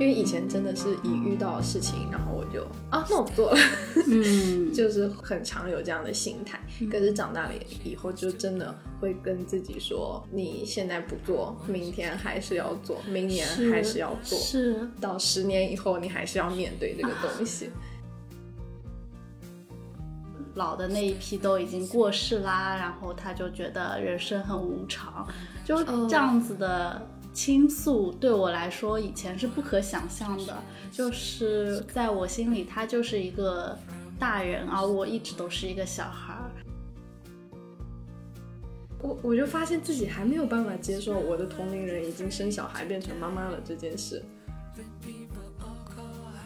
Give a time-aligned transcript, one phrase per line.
[0.00, 3.58] 因为以前真的是一遇到事情，然后我就啊，那我不做了，
[4.08, 6.58] 嗯， 就是很常有这样的心态。
[6.90, 7.52] 可是长大了
[7.84, 17.68] 以后，就真的会跟自己说，你现在不做，明天还是要做，明年还是要做，是到十年以后，你还是要面对这个东西。
[20.54, 25.28] 老的那一批都已经过世啦，然后他就觉得人生很无常，
[25.62, 33.78] 就这样子的倾诉对我来说以前是不可想象的，就是在我心里他就是一个
[34.18, 36.50] 大人，而我一直都是一个小孩儿。
[39.02, 44.22] 我我就发现自己还没有办法接受我的同龄人已经生小孩变成妈妈了这件事。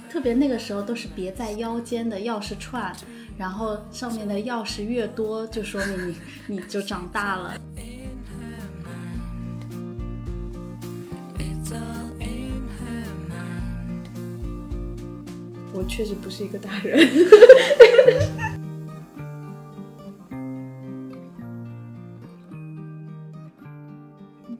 [0.08, 2.94] 特别那个时候都是别在腰间的钥匙串，
[3.36, 6.16] 然后上面的钥匙越多，就说明你
[6.54, 7.60] 你就长大了。
[15.76, 16.96] 我确实不是一个大人。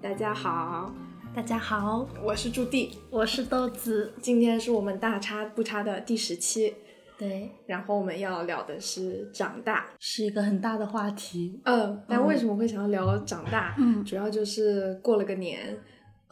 [0.03, 0.92] 大家好，
[1.33, 4.12] 大家好，我是朱棣，我是豆子。
[4.20, 6.75] 今天是我们大差不差的第十期，
[7.17, 9.87] 对，然后我们要聊的是长大。
[10.01, 11.61] 是一个很大的话题。
[11.65, 13.77] 嗯，但为什么会想要聊长大？
[13.79, 15.79] 嗯主要就是过了个年，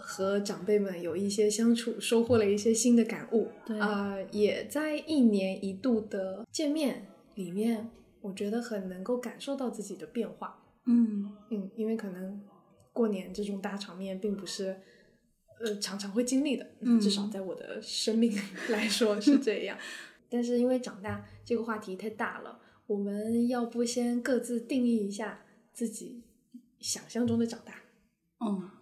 [0.03, 3.49] 和长辈们有一些相处，收获了一些新的感悟。
[3.65, 7.89] 对啊、也在一年一度的见面里面，
[8.21, 10.63] 我觉得很能够感受到自己的变化。
[10.87, 12.43] 嗯嗯，因为可能
[12.93, 14.77] 过年这种大场面并不是。
[15.65, 18.33] 呃，常常会经历的，嗯至少在我的生命
[18.71, 19.79] 来说是这样。
[20.29, 22.59] 但是因为长大这个话题太大了，
[22.89, 26.25] 我们要不先各自定义一下自己
[26.81, 27.75] 想象中的长大。
[28.45, 28.82] 嗯，对，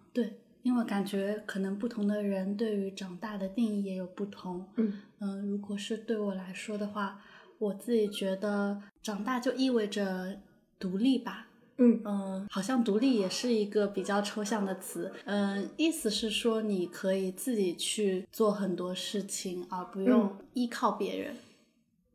[0.63, 4.67] 因为感觉可能不同的人对于长大的定义也有不同。
[4.75, 7.21] 嗯嗯，如果是对我来说的话，
[7.57, 10.39] 我自己觉得长大就意味着
[10.79, 11.47] 独立吧。
[11.77, 15.11] 嗯嗯，好像独立也是一个比较抽象的词。
[15.25, 21.35] 嗯，意思是说你可以自己去做很多事情，而不用依靠别人。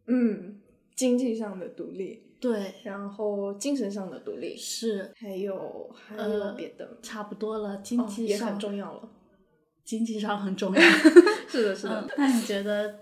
[0.07, 0.61] 嗯，
[0.95, 7.79] 经济上的独立，对，然后精神上的独立，是还有还有呃别的，差不多了。
[7.79, 9.09] 经哦也济上、很重要了。
[9.83, 10.81] 经济上很重要。
[11.51, 12.01] 是的，是的。
[12.03, 13.01] 嗯，那你觉得，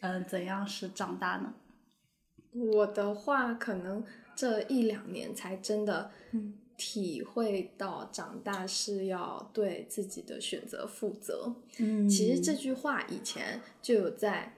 [0.00, 1.54] 嗯、怎样是长大呢？
[2.52, 4.04] 我的话，可能
[4.34, 11.54] 这一两年才真的嗯体会到长大是要对自己的选择负责。
[11.78, 14.55] 嗯其实这句话以前就有在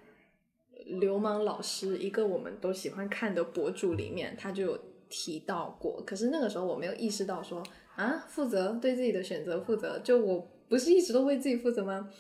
[0.89, 4.79] 流氓老师一个我们都喜欢看的博主里面，他就有
[5.09, 6.03] 提到过。
[6.07, 7.63] 可是那个时候我没有意识到说
[7.97, 12.11] 啊，负责对自己的选择负责，就我不是一直都为自己负责吗？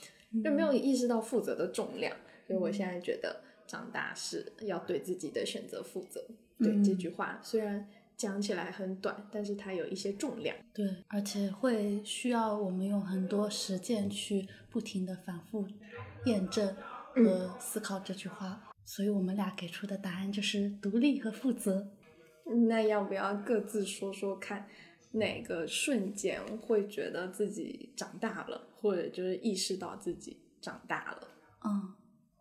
[0.44, 2.14] 就没有意识到负责的重量。
[2.46, 6.24] 所以我现在觉得长大是要对自己的选择负责。
[6.58, 10.56] 对、嗯这句话虽然讲起来很短，但是它有一些重量。
[10.74, 15.66] 对，而且会需要我们用很多实践去不停的反复
[16.24, 16.74] 验证
[17.24, 18.60] 和思考这句话。
[18.84, 21.88] 所以我们俩给出的答案就是独立和负责。
[22.68, 24.66] 那要不要各自说说看，
[25.12, 31.28] 哪个瞬间会觉得自己长大了，或者就是意识到自己长大了？
[31.64, 31.92] 嗯，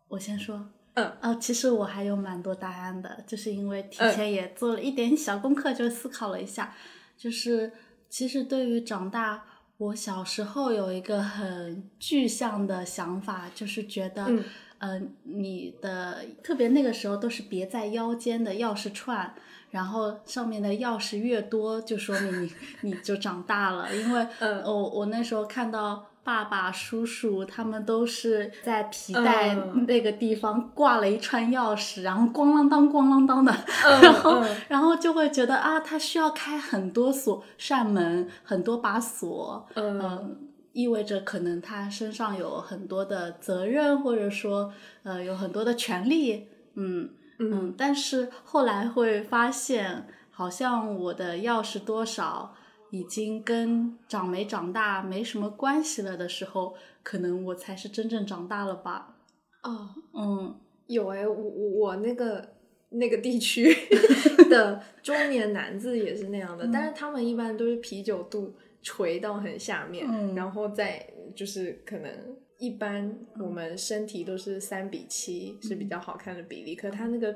[0.08, 0.70] 我先说。
[0.94, 6.74] 嗯呃，其实我还有蛮多答案的，就是因为提前也做了一点小功课，就思考了一下。
[7.16, 7.70] 就是
[8.08, 9.44] 其实对于长大，
[9.76, 14.42] 我小时候有一个很具象的想法，就是觉得，嗯
[14.78, 19.34] 呃，你的特别那个时候都是别在腰间的钥匙串，
[19.70, 22.52] 然后上面的钥匙越多，就说明你
[22.82, 23.94] 你就长大了。
[23.94, 33.52] 因为嗯我我那时候看到爸爸、叔叔他们都是在皮带嗯那个地方挂了一串钥匙，然后咣啷当、咣啷当的，
[33.84, 40.36] 嗯然后嗯然后就会觉得啊，他需要开很多锁扇门，很多把锁，嗯嗯，
[40.78, 44.72] 意味着可能他身上有很多的责任，或者说
[45.02, 47.10] 呃有很多的权利，嗯
[47.40, 52.54] 嗯，但是后来会发现，好像我的钥匙多少
[52.92, 59.16] 已经跟长没长大没什么关系了的时候，可能我才是真正长大了吧，
[59.64, 60.60] 哦，嗯。
[60.86, 62.42] 有哎、我我我那个
[62.88, 63.76] 那个地区
[64.48, 68.54] 的中年男子也是那样的，但是他们一般都是啤酒肚
[68.88, 71.06] 垂到很下面，嗯然后再
[71.36, 72.10] 就是可能
[72.56, 77.34] 一般我们身体都是三比七、是比较好看的比例，可他那个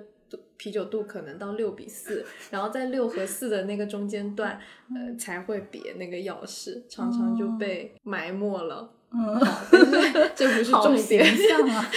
[0.57, 4.59] 啤酒肚可能到六比四， 然后在六和四的那个中间段，
[4.95, 8.91] 呃，才会别那个钥匙，常常就被埋没了。
[9.11, 9.39] 嗯，
[10.35, 11.23] 这不是重点，
[11.69, 11.91] 啊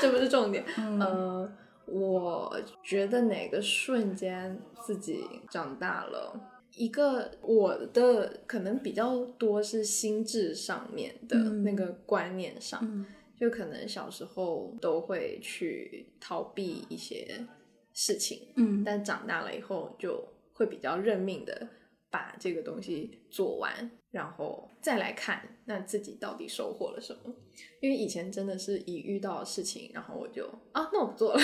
[0.00, 0.64] 这不是重点。
[0.78, 1.52] 嗯呃，
[1.84, 6.40] 我觉得哪个瞬间自己长大了？
[6.76, 13.06] 一个我的可能比较多是心智上面的嗯那个观念上，嗯
[13.38, 17.46] 就可能小时候都会去逃避一些
[17.92, 21.68] 事情，嗯但长大了以后就会比较认命的
[22.10, 27.34] 把这个东西做完，然后再来看那自己到底收获了什么。
[27.80, 31.40] 因为以前真的是一遇到事情，然后我就啊，那我不做了，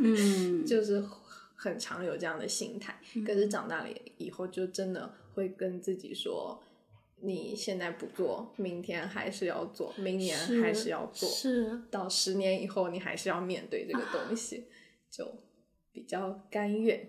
[0.00, 1.02] 嗯， 就是
[1.54, 2.98] 很常有这样的心态。
[3.26, 6.62] 可是长大了以后，就真的会跟自己说。
[7.20, 14.66] 你现在不做，明天还是要做，明年还是要做，是到十年以后，你还是要面对这个东西，
[15.10, 15.26] 就
[15.90, 17.08] 比较甘愿。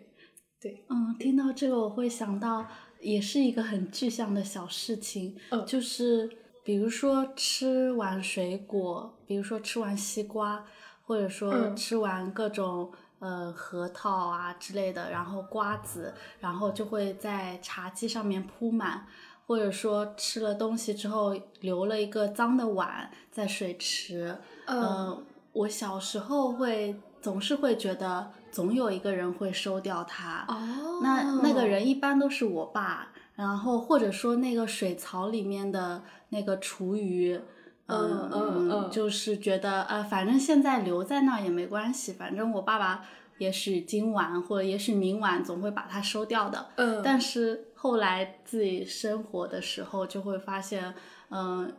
[0.62, 2.66] 对，嗯，听到这个我会想到，
[3.02, 6.30] 也是一个很具象的小事情，嗯就是
[6.64, 10.66] 比如说吃完水果，比如说吃完西瓜，
[11.02, 12.90] 或者说嗯吃完各种、
[13.26, 19.08] 呃核桃啊之类的，然后瓜子，然后就会在茶几上面铺满。
[19.48, 24.36] 或者说吃了东西之后留了一个脏的碗在水池，
[24.66, 25.24] 嗯呃，
[25.54, 37.40] 我小时候会总是会觉得总有一个人会收掉它，哦那那个人一般都是我爸，然后或者说那个水槽里面的那个厨余，
[37.88, 43.06] 嗯嗯嗯就是觉得呃，反正现在留在那儿也没关系，反正我爸爸
[43.38, 46.68] 也许今晚或者也许明晚总会把它收掉的。
[46.76, 50.96] 嗯，但是后来自己生活的时候，就会发现，
[51.30, 51.72] 嗯、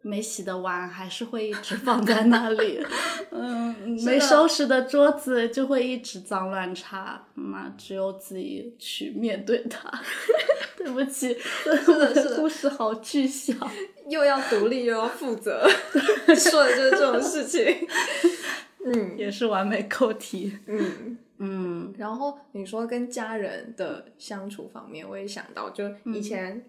[0.00, 2.84] 没洗的碗还是会一直放在那里，
[3.30, 3.72] 嗯，
[4.04, 9.88] 没收拾的桌子就会一直脏乱差，那只有自己去面对它。
[10.74, 11.32] 对不起，
[11.64, 13.56] 的是我的故事好具象。
[14.08, 15.66] 又要独立又要负责，
[16.36, 17.64] 说的就是这种事情。
[18.84, 19.16] 嗯。
[19.16, 20.58] 也是完美扣题。
[20.66, 21.94] 嗯，嗯。
[21.96, 26.64] 然后你说跟家人的相处方面，我也想到，就以前、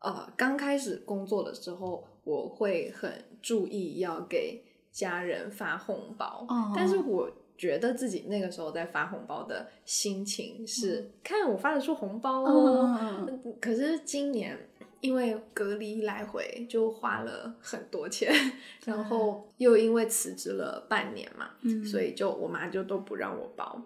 [0.00, 6.72] 呃刚开始工作的时候，我会很注意要给家人发红包，哦。
[6.74, 13.28] 但是我觉得自己那个时候在发红包的心情是，看我发得出红包哦。
[13.60, 14.58] 可是今年
[15.02, 18.32] 因为隔离来回就花了很多钱，
[18.86, 23.82] 然后又因为辞职了半年嘛，嗯，所以就我妈就都不让我包。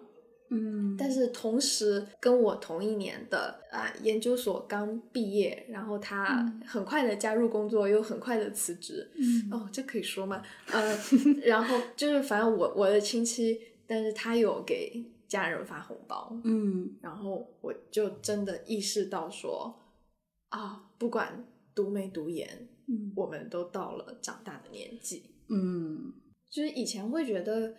[0.49, 9.11] 嗯，但是同时跟我同一年的啊、研究所刚毕业，然后他嗯很快的加入工作，又很快的辞职。
[9.15, 10.41] 嗯哦，这可以说吗？
[10.71, 10.97] 呃，
[11.43, 19.77] 然后就是反正我我的亲戚，但是他有给家人发红包，嗯然后我就真的意识到说，
[20.47, 21.45] 啊，不管
[21.75, 23.13] 读没读研，嗯。
[23.15, 25.23] 我们都到了长大的年纪。
[25.49, 26.13] 嗯。
[26.49, 27.73] 就是以前会觉得，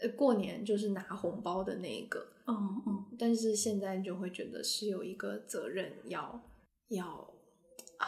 [0.00, 2.54] 呃，过年就是拿红包的那一个，哦
[2.86, 6.42] 哦但是现在就会觉得是有一个责任要
[6.88, 7.06] 要
[7.98, 8.06] 啊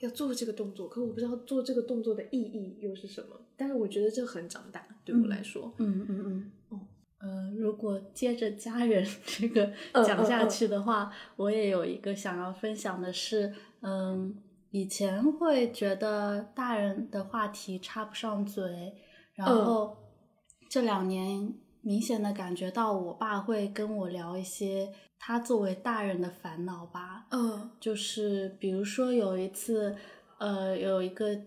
[0.00, 3.38] 要做这个动作，可我不知道做这个动作的意义又是什么。
[3.54, 6.52] 但是我觉得这很长大，对我来说，嗯嗯嗯。
[6.70, 6.80] 哦。
[7.18, 10.48] 呃，如果接着家人 这个嗯讲下嗯嗯。
[10.48, 14.36] 去的话，我也有一个想要分享的是，嗯，
[14.70, 18.94] 以前会觉得大人的话题插不上嘴，
[19.34, 19.96] 然嗯后
[20.68, 29.96] 这两年明显的感觉到我爸会跟我聊一些他作为大人的烦恼吧，嗯就是比如说有一次，
[30.38, 31.40] 呃，有一个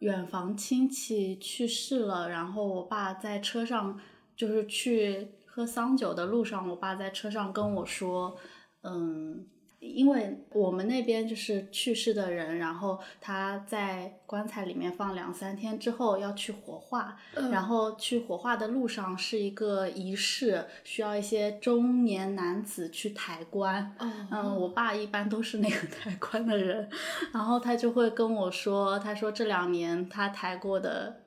[0.00, 3.98] 远房亲戚去世了，然后我爸在车上，
[4.36, 8.36] 就是去喝丧酒的路上，我爸在车上跟我说，
[8.82, 9.46] 嗯。
[9.94, 23.94] 因为我们那边就是去世的人，然后他在棺材里面放两三天之后要去火化，嗯然后去火化的路上是一个仪式，需要一些中年男子去抬棺。
[23.98, 26.88] 嗯嗯，我爸一般都是那个 抬棺的人，
[27.32, 31.20] 然后他就会跟我说，他说这两年他抬过的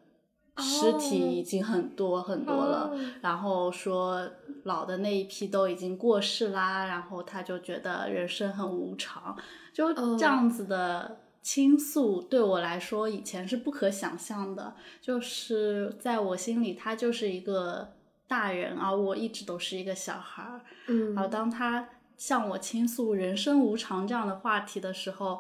[0.60, 4.30] 尸体已经很多很多了，哦然后说
[4.64, 9.36] 老的那一批都已经过世啦，然后他就觉得人生很无常，
[9.74, 17.94] 就哦这样子的倾诉对我来说以前是不可想象的，就是在我心里他就是一个
[18.28, 20.62] 大人，而我一直都是一个小孩儿。
[20.88, 21.18] 嗯。
[21.18, 25.40] 而当他向我倾诉人生无常这样的话题的时候，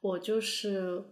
[0.00, 1.04] 我就是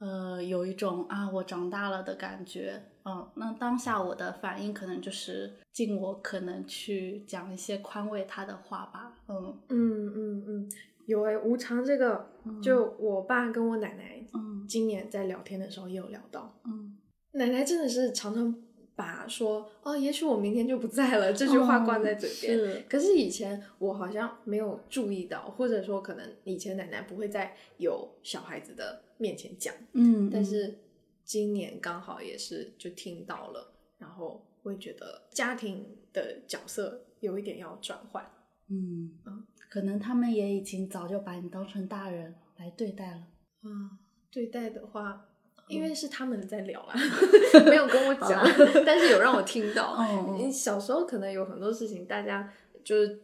[0.00, 2.82] 呃有一种啊我长大了的感觉。
[3.02, 9.14] 嗯，那当下我的反应可能就是尽我可能去讲一些宽慰他的话吧。
[9.28, 10.70] 嗯嗯嗯嗯，
[11.06, 12.26] 有诶，无常这个，
[12.62, 16.98] 就我爸跟我奶奶嗯今年在聊天的时候也有聊到，嗯
[17.32, 18.54] 奶奶真的是常常
[19.00, 22.58] 把说哦，也许我明天就不在了这句话挂在嘴边。
[22.58, 30.78] 是可是以前我好像没有注意到，或者说可能以前奶奶不会在有小孩子的面前讲，嗯，但是
[31.24, 38.22] 今年刚好也是就听到了，然后会觉得家庭的角色有一点要转换。
[38.68, 43.22] 嗯嗯可能他们也已经早就把你当成大人来对待了。
[43.62, 43.98] 嗯，
[44.30, 45.29] 对待的话，
[45.70, 45.82] 因嗯。
[45.84, 46.94] 为是他们在聊啊，
[47.64, 48.42] 没有跟我讲，
[48.84, 49.96] 但是有让我听到。
[49.98, 52.52] 嗯你小时候可能有很多事情，大家
[52.84, 53.20] 就是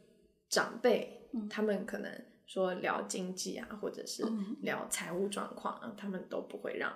[0.48, 1.48] 长辈，嗯。
[1.48, 2.10] 他们可能
[2.46, 4.56] 说聊经济啊，或者是嗯。
[4.62, 6.92] 聊财务状况啊，他们都不会让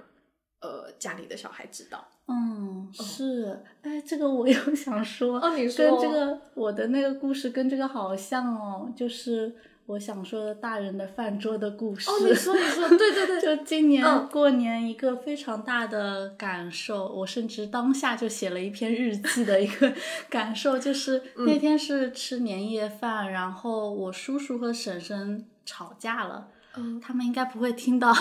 [0.60, 2.06] 呃家里的小孩知道。
[2.28, 9.52] 嗯，是，哎，这个我又想说，哦你跟这个我的那个故事跟这个好像哦，就是
[9.90, 12.08] 我想说的大人的饭桌的故事。
[12.08, 14.28] 哦，你说你说，对对对， 就今年嗯。
[14.28, 19.92] 过年一个非常大的感受，我甚至当下就写了一篇日记的一个
[20.28, 21.44] 感受，就是嗯。
[21.44, 28.14] 那天是吃年夜饭，然后我叔叔和婶婶吵架了，嗯，他们应该不会听到，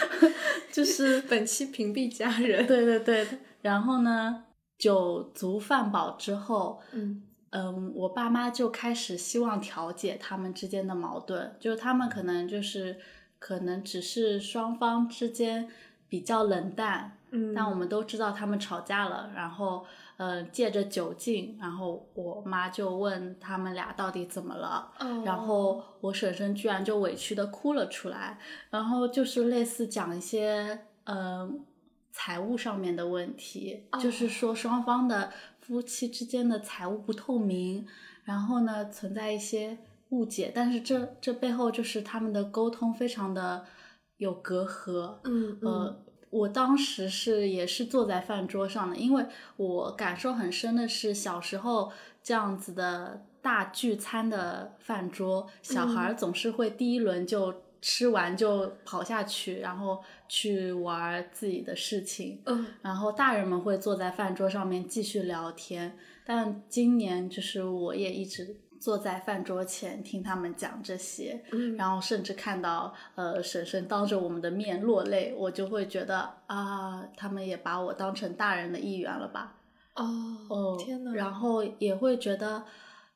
[0.70, 2.66] 就是 本期屏蔽家人。
[2.66, 3.26] 对对对，
[3.62, 4.44] 然后呢，
[4.76, 7.22] 酒足饭饱之后，嗯
[7.56, 12.98] 嗯，我爸妈就开始希望调解他们之间的矛盾，就是他们可能就是
[13.38, 15.66] 可能只是双方之间
[16.06, 19.86] 比较冷淡，嗯，但我们都知道他们吵架了，然后
[20.18, 31.64] 呃借着酒劲，然后我妈就问他们俩到底怎么了，哦然后我婶婶居然就委屈的哭了出来，然后就是类似讲一些嗯
[32.12, 35.32] 财务上面的问题，哦就是说双方的
[35.66, 37.84] 夫妻之间的财务不透明，
[38.22, 39.76] 然后呢存在一些
[40.10, 43.64] 误解，但是这这背后就是他们的沟通非常的
[44.18, 45.72] 有隔阂，嗯嗯。
[45.72, 51.90] 呃，我当时是也是坐在饭桌上的，因为我感受很深的是小时候
[52.22, 56.14] 这样子的大聚餐的饭桌，小孩儿。
[56.14, 57.52] 总是会第一轮就
[57.88, 65.96] 吃完就跑下去，然后去玩自己的事情，嗯然后大人们会坐在饭桌上面继续聊天。
[66.24, 79.54] 但今年就是我也一直坐在饭桌前听他们讲这些，嗯，然后甚至看到呃婶婶当着我们的面落泪，我就会觉得啊，他们也把我当成大人的一员了吧？
[79.94, 80.04] 哦
[80.48, 82.64] 哦，天哪，然后也会觉得，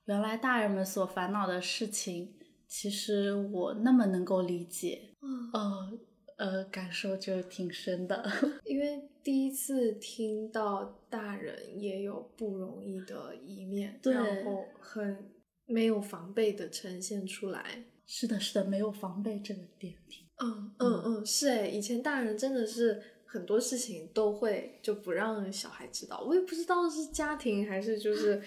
[0.04, 2.32] 原来大人们所烦恼的事情，
[2.70, 5.98] 其实我那么能够理解，嗯呃
[6.36, 8.24] 呃，感受就挺深的。
[8.64, 15.30] 因为第一次听到大人也有不容易的一面，对然后很
[15.66, 17.84] 没有防备的呈现出来。
[18.06, 28.40] 是的，是的，没有防备这个点挺嗯嗯嗯，是哎，以前大人真的是很多事情都会就不让小孩知道，我也不知道是家庭还是就是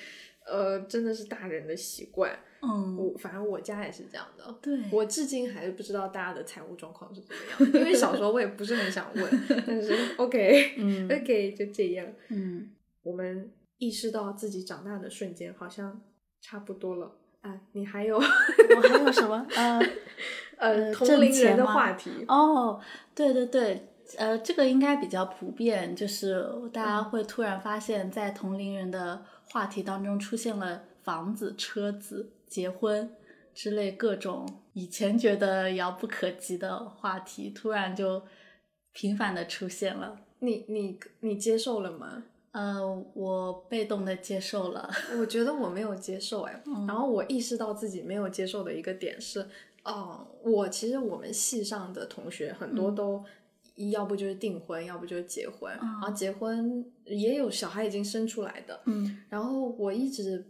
[0.48, 2.40] 呃真的是大人的习惯。
[2.64, 4.56] 嗯，我反正我家也是这样的。
[4.62, 12.08] 对，我至今还是不知道大家的财务状况是怎么样，因为小时候我也不是很想问， 但是 OK，嗯 OK 就这样。
[12.30, 12.70] 嗯
[13.04, 16.02] 我们意识到自己长大的瞬间，好像
[16.42, 17.12] 差不多了。
[17.42, 19.46] 啊，你还有我还有什么？
[19.54, 19.78] 呃
[20.56, 22.10] 呃呃同龄人的话题？
[22.30, 22.80] 哦，
[23.14, 33.10] 对对对，呃，这个应该比较普遍，就是大家会突然发现，在同龄人的话题当中出现了房子、车子、结婚
[33.56, 38.22] 之类各种以前觉得遥不可及的话题，突然就
[38.92, 40.20] 频繁的出现了。
[40.40, 42.26] 你你你接受了吗？
[42.52, 44.88] 呃，我被动的接受了。
[45.20, 49.48] 我觉得我没有接受哎，嗯然后我意识到自己没有接受的一个点是，
[49.84, 53.26] 哦、我其实我们系上的同学很多嗯都。
[53.92, 60.46] 要不就是订婚，要不就是结婚，嗯然后结婚也有小孩已经生出来的，嗯然后我一直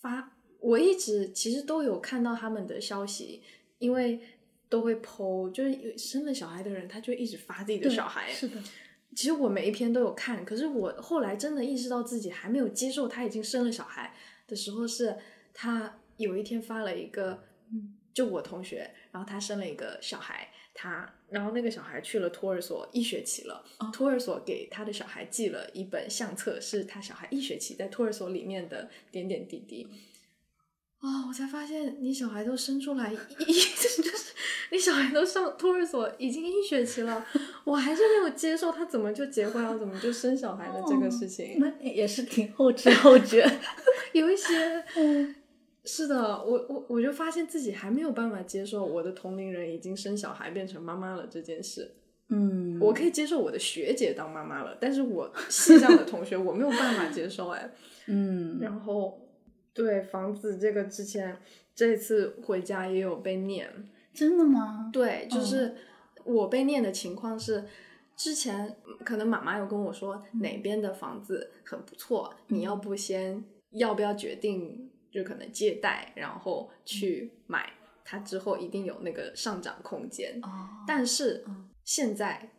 [0.00, 0.32] 发，
[0.62, 3.42] 我一直其实都有看到他们的消息，
[3.78, 4.20] 因为
[4.68, 8.32] 都会 PO，就是有生了小孩的人，他就一直发自己的小孩。
[8.32, 8.62] 是的，
[9.14, 14.14] 其实我每一篇都有看，可是我后来真的意识到自己还没有接受他已经生了小孩
[14.46, 15.16] 的时候，是
[15.52, 29.88] 他有一天发了一个，嗯，就我同学，然后他生了一个小孩，他然后那个小孩去了托儿所一学期了，哦托儿所给他的小孩寄了一本相册，是他小孩一学期在托儿所里面的点点滴滴。
[31.02, 33.52] 啊、我才发现你小孩都生出来一， 就
[33.88, 34.02] 是
[34.70, 37.26] 你小孩都上托儿所已经一学期了，
[37.64, 41.56] 我还是没有接受他怎么就结婚了，怎么就生小孩的这个事情。
[41.58, 43.44] 那也是挺后知后觉。
[44.14, 44.54] 有一些
[44.96, 45.34] 嗯
[45.84, 51.96] 是的，我我我就发现自己还没有办法接受我的同龄人已经生小孩变成妈妈了这件事。
[52.28, 57.68] 嗯，我可以接受我的学姐当妈妈了，但是我系上的同学我没有办法接受哎。
[58.06, 59.21] 嗯，然后
[59.74, 61.36] 对房子这个之前
[61.74, 63.70] 这次回家也有被念，
[64.12, 64.90] 真的吗？
[64.92, 65.74] 对，就是
[66.24, 67.64] 我被念的情况是，
[68.14, 77.72] 之前可能妈妈有跟我说哪边的房子很不错，你要不先要不要决定，就可能借贷，然后去买，
[78.04, 80.38] 它之后一定有那个上涨空间。
[80.42, 81.44] 哦，但是
[81.84, 82.50] 现在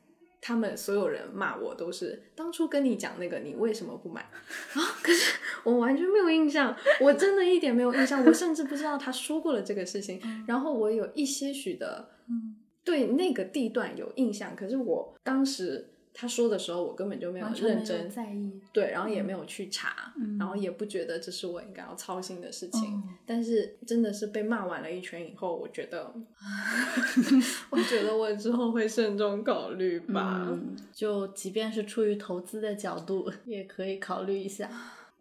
[0.46, 4.22] 他们所有人骂我都是当初跟你讲那个，你为什么不买
[4.76, 4.82] 啊？
[5.02, 10.22] 可是我完全没有印象，我真的一点没有印象，我甚至不知道他说过了这个事情。
[10.46, 18.62] 然后我有一些许的嗯对那个地段有印象，可是我当时他说的时候，我根本就没有认真在意。
[18.72, 22.82] 对，然后也没有去查，嗯然后也不觉得这是我应该要操心的事情。
[22.94, 26.14] 嗯但是真的是被骂完了一圈以后，我觉得，
[27.72, 30.46] 我觉得我之后会慎重考虑吧。
[30.52, 34.70] 嗯，就即便是出于投资的角度，也可以考虑一下。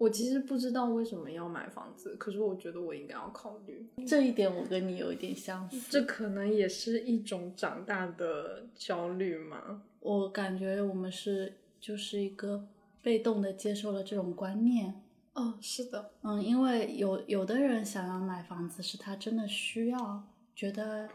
[0.02, 3.86] 我其实不知道为什么要买房子，可是我觉得我应该要考虑。
[4.04, 5.80] 这一点我跟你有一点相似。
[5.88, 9.84] 这可能也是一种长大的焦虑嘛。
[10.00, 12.66] 我感觉我们是就是一个
[13.00, 15.00] 被动的接受了这种观念。
[15.34, 21.08] 哦，是的，嗯，因为有有的人想要买房子，是他真的需要，觉得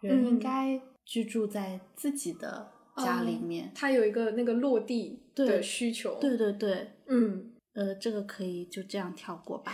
[0.00, 3.70] 人应嗯该居住在自己的家里哦面。
[3.74, 6.18] 他有一个那个落地的需求。
[6.20, 9.72] 对对对，嗯，呃，这个可以就这样跳过吧。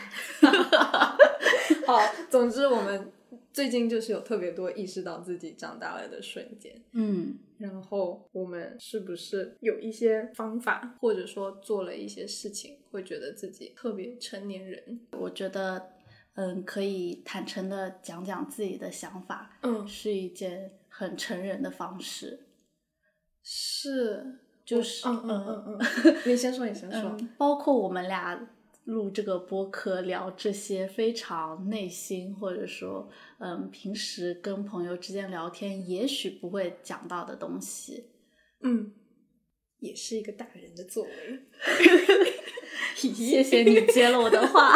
[1.86, 1.98] 好，
[2.30, 3.12] 总之我们
[3.52, 6.82] 最近就是有特别多意识到自己长大了的瞬间。
[6.92, 15.00] 嗯然后我们是不是有一些方法，或者说做了一些事情，会觉得自己特别成年人？
[15.12, 15.92] 我觉得，
[16.34, 22.46] 嗯，可以坦诚的讲讲自己的想法，嗯，是一件很成人的方式。
[23.42, 27.00] 是，就是嗯嗯嗯嗯， 你先说，你先说。
[27.18, 28.48] 嗯，包括我们俩
[28.84, 38.10] 录这个播客聊这些非常内心，或者说，嗯，平时跟朋友之间聊天也许不会讲到的东西。
[38.62, 38.92] 嗯，
[39.78, 41.10] 也是一个大人的作为。
[42.96, 44.74] 谢谢你接了我的话。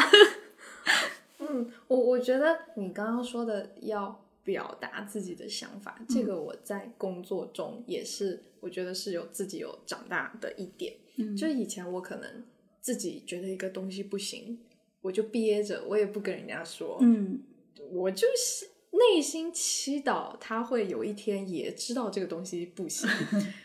[1.39, 10.93] 嗯，我我觉得你刚刚说的要表达自己的想法，这个我在工作中也是，我觉得是有自己有长大的一点。
[11.19, 12.45] 嗯就以前我可能
[12.81, 14.59] 自己觉得一个东西不行，
[15.03, 17.41] 我就憋着，我也不跟人家说，嗯
[17.93, 23.09] 我就是内心祈祷他会有一天也知道这个东西不行。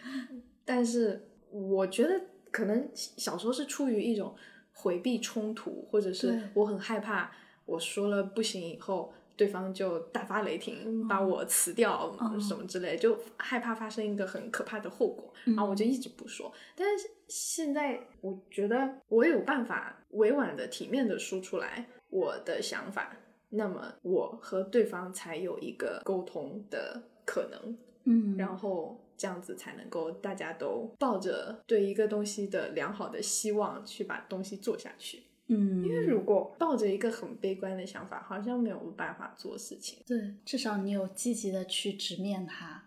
[0.64, 2.22] 但是我觉得
[2.52, 4.36] 可能小时候是出于一种
[4.72, 7.32] 回避冲突，或者是我很害怕
[7.66, 9.12] 我说了不行以后。
[9.38, 16.52] 对方就大发雷霆，把我辞掉、嗯什么之类，就害怕发生一个很可怕的后果，嗯然后我就一直不说。
[16.76, 23.16] 但是现在我觉得我有办法委婉的、体面的说出来我的想法，
[23.50, 35.24] 那么我和对方才有一个沟通的可能，嗯，然后这样子才能够大家都抱着对一个东西的良好的希望去把东西做下去。
[35.48, 40.00] 嗯，因为如果抱着一个很悲观的想法，好像没有办法做事情。
[40.06, 42.84] 对，至少你有积极的去直面它，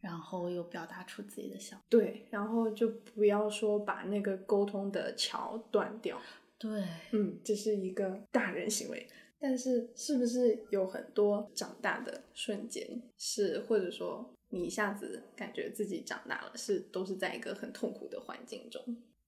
[0.00, 1.84] 然后有表达出自己的想法。
[1.88, 6.20] 对，然后就不要说把那个沟通的桥断掉。
[6.58, 9.06] 对，嗯，这是一个大人行为。
[9.38, 18.82] 但是，是不是有很多长大的瞬间，是或者说你一下子感觉自己长大了，是都是在一个很痛苦的环境中？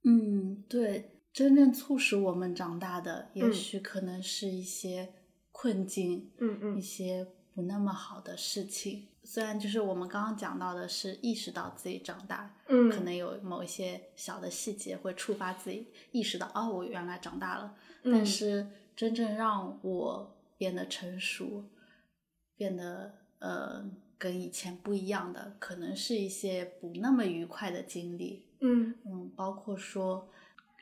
[0.05, 5.09] 嗯，对，真正促使我们长大的，也嗯许可能是一些
[5.53, 9.07] 困境，嗯一些不那么好的事情。
[9.23, 17.77] 虽然就是我们刚刚讲到的是意识到自己长大，嗯可能有某一些小的细节会触发自己意识到，哦，我原来长大了。
[18.03, 21.63] 嗯但是真正让我变得成熟，
[22.57, 28.45] 变得呃跟以前不一样的，可能是一些不那么愉快的经历。
[28.61, 30.29] 嗯嗯，包括说，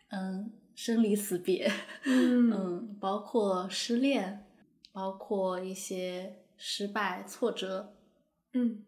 [0.09, 1.71] 嗯，生离死别，
[2.05, 4.47] 嗯嗯，包括失恋，
[4.93, 7.95] 包括一些失败、挫折。
[8.53, 8.85] 嗯，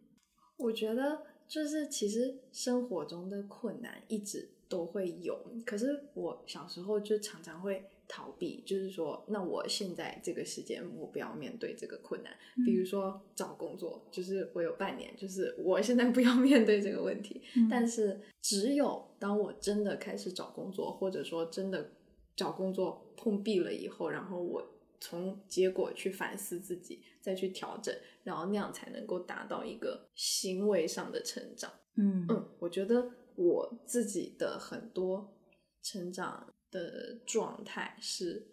[0.57, 12.33] 我觉得就是其实生活中的困难一直都会有，可是我小时候就常常会逃避，就是说，那我现在这个时间我不要面对这个困难，
[12.65, 17.69] 比如说找工作，就是我有半年，就是我现在不要 面对这个问题，嗯。
[17.71, 21.93] 但是只有当我真的开始找工作，或者说真的
[22.35, 24.67] 找工作碰壁了以后，然后我
[24.99, 27.95] 从结果去反思自己，再去调整，
[28.25, 31.71] 然后那样才能够达到一个行为上的成长。
[31.97, 32.25] 嗯。
[32.29, 35.37] 嗯，我觉得我自己的很多
[35.83, 38.47] 成长的状态是，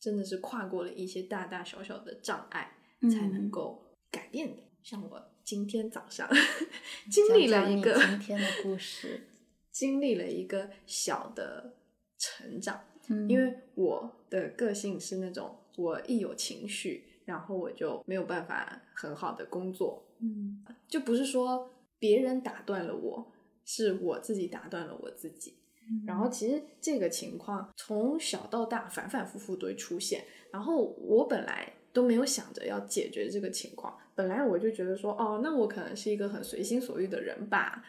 [0.00, 4.62] 真的是跨过了一些大大小小的障碍，才能嗯够改变的。
[4.82, 6.28] 像我今天早上
[7.10, 9.28] 经历了一个今天的故事，
[9.70, 11.76] 经历了一个小的
[12.16, 23.32] 成长，嗯因为我的个性是那种我一有情绪，然后我就没有办法很好的工作，嗯就不是说别人打断了我，
[23.64, 25.58] 是我自己打断了我自己。
[26.06, 37.84] 然后其实这个情况从小到大反反复复都会出现，然后我本来都没有想着要解决这个情况，本来我就觉得说，哦，那我可能是一个很随心所欲的人吧。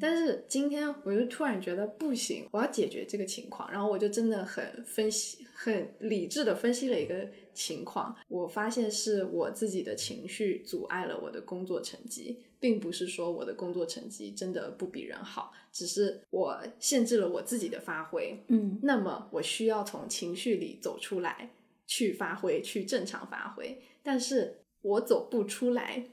[0.00, 18.44] 但是今天我就突然觉得不行，我要解决这个情况，然后我就真的很分析、很理智的分析了一个情况，我发现是我自己的情绪阻碍了我的工作成绩，并不是说我的工作成绩真的不比人好，只是我限制了我自己的发挥。
[18.48, 21.50] 嗯那么我需要从情绪里走出来，
[21.86, 23.80] 去发挥，去正常发挥。
[24.02, 26.04] 但是我走不出来，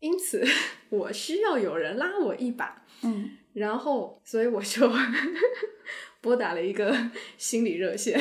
[0.00, 0.44] 因此
[0.90, 2.84] 我需要有人拉我一把。
[3.02, 4.88] 嗯然后，所以我就
[6.20, 8.20] 拨打了一个心理热线，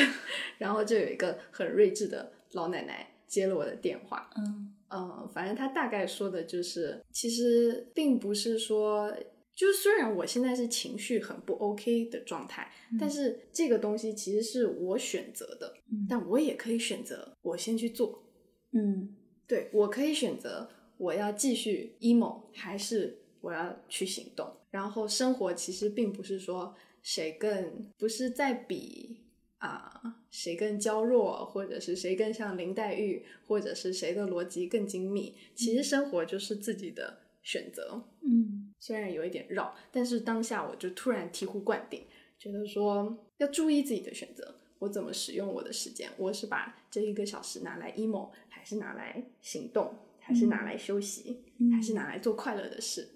[0.57, 4.29] 然后就有一个很睿智的老奶奶接了我的电话。
[4.37, 9.13] 嗯嗯，反正她大概说的就是，其实并不是说，
[9.53, 18.23] 就是虽然我现在是情绪很不 OK 的状态，但是这个东西其实是我选择的，嗯但我也可以选择我先去做。
[18.71, 24.49] 嗯对我可以选择我要继续 emo 还是我要去行动。
[24.71, 29.17] 然后生活其实并不是说谁更不是在比
[29.59, 35.35] 啊、谁更娇弱，或者是谁更像林黛玉，或者是谁的逻辑更精密。
[35.55, 42.03] 其实生活就是自己的选择，嗯虽然有一点绕，但是当下我就突然醍醐灌顶，
[42.37, 46.09] 觉得说要注意自己的选择，我怎么使用我的时间？
[46.17, 53.07] 我是把这一个小时拿来 emo，还是拿来行动，还是拿来休息，嗯还是拿来做快乐的事？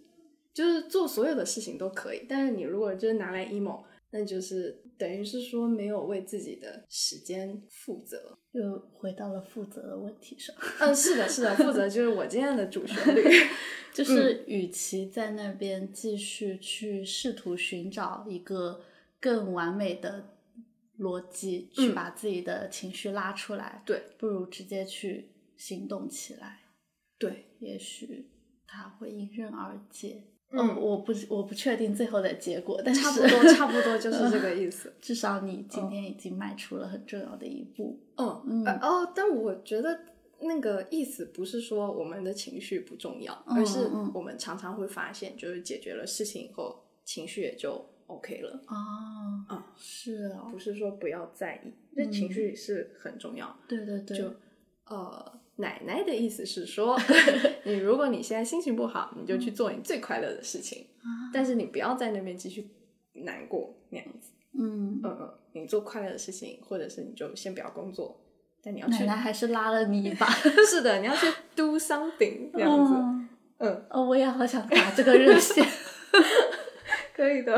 [0.53, 8.37] 就是做所有的事情都可以，但是你如果就是拿来 emo，那就是等于是说没有为自己的时间负责。
[8.51, 13.23] 又回到了负责的问题上，嗯，是的，是的，负责就是我今天的主旋律。
[13.93, 18.81] 就是与其在那边继续去试图寻找一个
[19.19, 20.37] 更完美的
[20.99, 26.59] 逻辑，去嗯把自己的情绪拉出来，对，不如直接去行动起来，
[27.17, 28.29] 对，也许
[28.67, 30.23] 它会迎刃而解。
[30.51, 34.91] 嗯哦我不我不确定最后的结果，但是差不多，差不多就是这个意思。
[35.01, 37.99] 至少你今天已经迈出了很重要的一步。
[38.17, 39.97] 嗯嗯呃哦，但我觉得
[40.41, 48.59] 那个意思不是说我们的情绪不重要，嗯而是嗯我们常常会发现，就是解决了事情以后，情绪也就 OK 了。
[48.67, 53.55] 哦，嗯是哦不，是说不要在意，这情绪是很重要。
[53.67, 54.33] 对对对，就
[54.85, 56.99] 呃，奶奶的意思是说，
[57.63, 62.69] 你如果你现在心情不好，你就去做你最快乐的事情，啊但是你不要在那边继续
[63.13, 64.31] 难过那样子。
[64.59, 68.19] 嗯，嗯嗯，你做快乐的事情，或者是你就先不要工作，
[68.63, 70.27] 但你要去奶奶还是拉了你一把，
[70.67, 72.93] 是的，你要去 do something 那样子。
[72.95, 75.63] 嗯嗯，哦，我也好想打这个热线。
[77.15, 77.53] 可以的，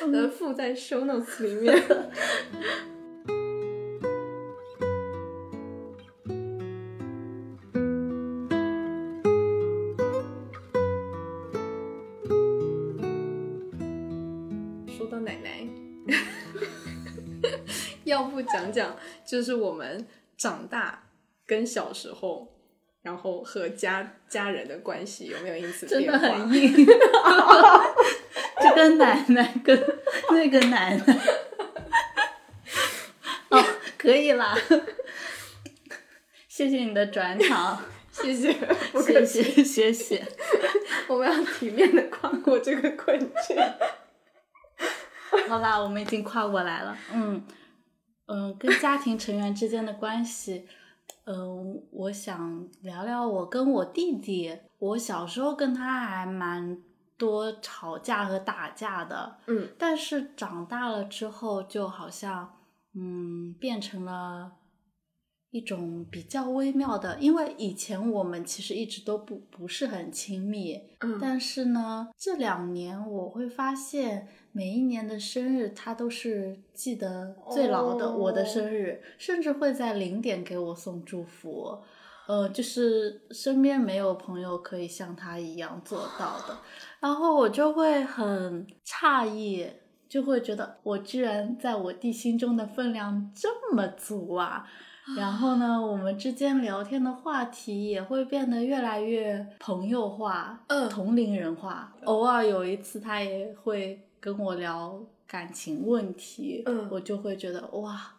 [0.00, 1.74] 呃，附在 show notes 里面。
[18.52, 21.04] 讲讲就是我们长大
[21.46, 22.52] 跟小时候，
[23.02, 26.38] 然后和家家人的关系有没有因此真的变化？
[26.38, 26.86] 很硬。
[28.60, 29.98] 这个奶奶跟
[30.30, 31.18] 那个奶奶，
[33.48, 33.64] 哦，
[33.98, 34.56] 可以啦，
[36.48, 38.52] 谢谢你的转场，谢谢，
[38.92, 39.64] 不客谢气。
[39.64, 40.24] 谢谢谢。
[41.08, 43.56] 我们要体面的跨过这个困境。
[45.48, 46.96] 好啦，我们已经跨过来了。
[47.12, 47.44] 嗯
[48.32, 50.66] 嗯，跟家庭成员之间的关系，
[51.24, 54.58] 嗯，我想聊聊我跟我弟弟。
[54.78, 56.78] 我小时候跟他还蛮
[57.18, 62.56] 多吵架和打架的，嗯但是长大了之后，就好像
[62.94, 64.52] 嗯变成了
[65.52, 81.78] 一种比较微妙的，因为以前我们其实一直都不不是很亲密，嗯但是呢，这两年我会发现，每一年的生日他都是记得最牢的，哦我的生日，甚至会在零点给我送祝福。
[82.26, 86.56] 呃，就是身边没有朋友可以像他一样做到的，
[87.00, 89.66] 然后我就会很诧异，
[90.08, 94.66] 就会觉得我居然在我弟心中的分量这么足啊！
[95.16, 101.94] 然后呢，我们之间聊天的话题也会变得越来越朋友化，嗯同龄人化。
[102.04, 108.14] 偶尔有一次，他也会跟我聊感情问题，嗯我就会觉得哇，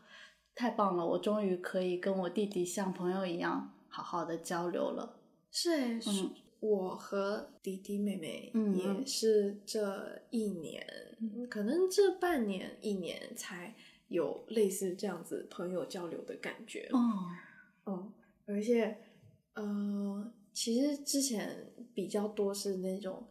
[0.56, 1.06] 太棒了！
[1.06, 5.17] 我终于可以跟我弟弟像朋友一样好好的交流了。
[5.52, 10.86] 是诶，是嗯我和弟弟妹妹嗯也是这一年，
[11.22, 13.74] 嗯可能这半年一年才
[14.08, 16.89] 有类似这样子朋友交流的感觉。
[16.92, 17.32] 哦，
[17.86, 18.13] 嗯，
[18.46, 18.98] 而且
[19.54, 23.28] 呃，其实之前比较多是那种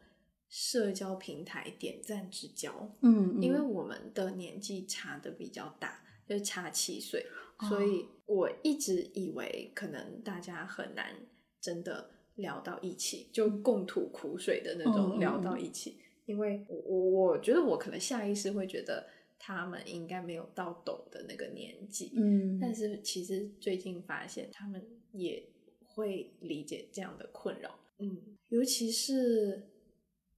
[0.49, 7.27] 社交平台点赞之交，嗯，因为嗯我们的年纪差的比较大，就是差七岁，
[7.59, 11.15] 哦所以我一直以为可能大家很难
[11.61, 15.99] 真的聊到一起，就共吐苦水的那种聊到一起。
[16.25, 19.07] 因为我我我觉得我可能下意识会觉得
[19.45, 25.43] 他们应该没有到懂的那个年纪，嗯，但是其实最近发现他们也
[25.85, 29.69] 会理解这样的困扰，嗯，尤其是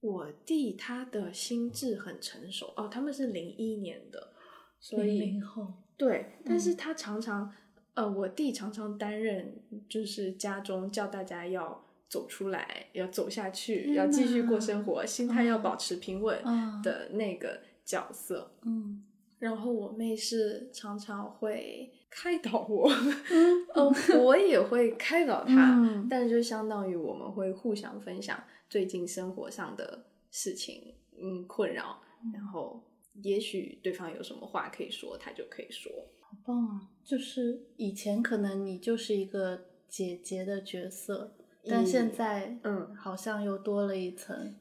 [0.01, 4.33] 我弟他的心智很成熟哦，他们是零一年的，
[4.79, 6.77] 所以零零后，对，但是嗯。
[6.77, 7.53] 他常常，
[7.93, 18.51] 呃，我弟常常担任就是家中叫大家要走出来，要走下去，要继续过生活，心态要嗯保持平稳嗯的那个角色。
[18.63, 19.03] 嗯
[19.37, 32.01] 然后我妹是常常会开导我，嗯呃，我也会开导她，嗯但就相当于我们会互相分享最近生活上的事情，嗯，困扰，
[32.33, 32.81] 然后
[33.21, 35.91] 也许对方有什么话可以说，他就可以说。
[36.21, 36.81] 好棒啊！
[37.03, 41.35] 就是以前可能你就是一个姐姐的角色，
[41.67, 44.55] 但现在嗯好像又多了一层，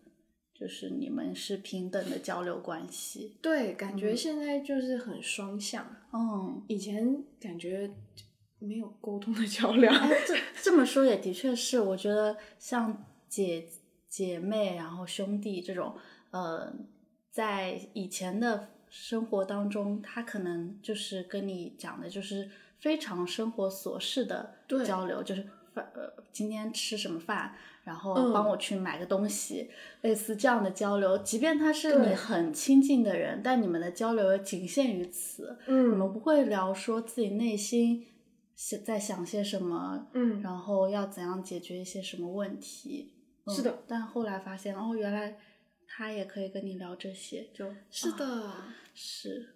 [0.54, 3.36] 就是你们是平等的交流关系。
[3.42, 7.90] 对，感觉嗯现在就是很双向，嗯，以前感觉
[8.60, 9.92] 没有沟通的桥梁。
[9.92, 13.68] 哎， 这这么说也的确是，我觉得像姐
[14.08, 15.94] 姐妹，然后兄弟这种，
[16.30, 16.72] 呃，
[17.30, 24.54] 在以前的生活当中，他可能就是跟你讲的，就是非常生活琐事的
[24.86, 29.70] 交流，就是饭呃今天吃什么饭，然后嗯帮我去买个东西，
[30.02, 31.18] 类似这样的交流。
[31.18, 38.06] 即便他是你很亲近的人，但你们的交流仅限于此，嗯你们嗯不会聊说自己内心
[38.54, 43.10] 想在想些什么，嗯，然后要怎样解决一些什么问题。
[43.46, 45.36] 嗯是的但后来发现，哦，原来
[45.86, 48.52] 他也可以跟你聊这些，就是啊的，
[48.94, 49.54] 是，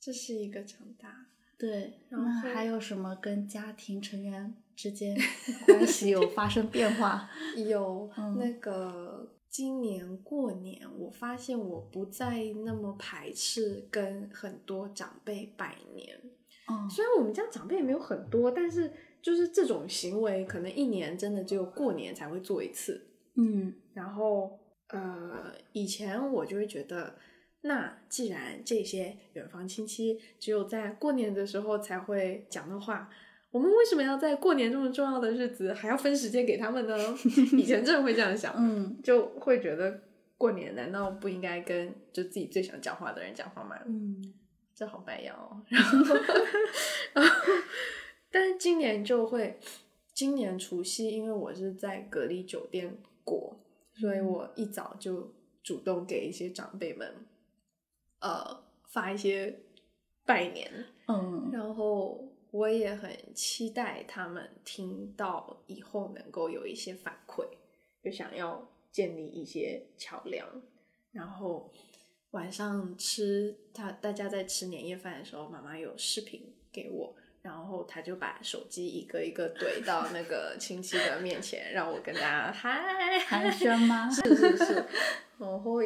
[0.00, 1.26] 这是一个长大。
[1.56, 2.00] 对。
[2.08, 5.16] 然后那还有什么跟家庭成员之间
[5.66, 7.28] 关系有发生变化？
[7.68, 16.18] 有、嗯那个今年过年，我发现我不再那么排斥跟很多长辈拜年。
[16.70, 23.08] 嗯，虽然我们家长辈也没有很多，但是就是这种行为，可能一年真的只有过年才会做一次。
[23.34, 24.58] 嗯然后
[24.88, 27.16] 呃，以前我就会觉得，
[27.62, 33.10] 那既然这些远房亲戚只有在过年的时候才会讲的话，
[33.52, 36.96] 我们为什么要在过年这么重要的日子还要分时间给他们呢？
[37.52, 40.00] 以前真的会这样想，嗯就会觉得
[40.36, 43.76] 过年难道不应该跟就自己最想讲话的人讲话吗？
[43.86, 44.34] 嗯
[44.74, 45.62] 这好白羊哦。
[45.68, 46.14] 然后，
[47.12, 47.30] 然后，
[48.30, 49.60] 但是今年就会，
[50.14, 53.54] 今年除夕，因为我是在隔离酒店过，
[54.00, 55.30] 所以我一早就
[55.62, 57.14] 主动给一些长辈们，
[58.20, 59.60] 呃，发一些
[60.24, 67.44] 拜年，嗯然后我也很期待他们听到以后能够有一些反馈，
[68.04, 70.46] 就想要建立一些桥梁。
[71.12, 71.72] 然后
[72.30, 84.10] 晚上吃他大家在吃年夜饭的时候，妈妈有视频给我，然后他就把手机一个一个怼到那个亲戚的面前，让我跟大家 嗨寒暄吗？
[84.10, 84.74] 是 是是，
[85.38, 85.80] 然后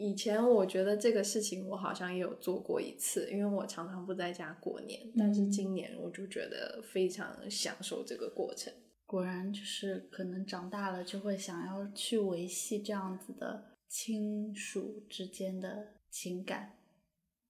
[0.00, 8.72] 以前我觉得这个事情我好像也有做过一次，因为我常常不在家过年，但是嗯今年我就觉得非常享受这个过程。
[9.04, 16.78] 果然就是可能长大了就会想要去维系这样子的亲属之间的情感。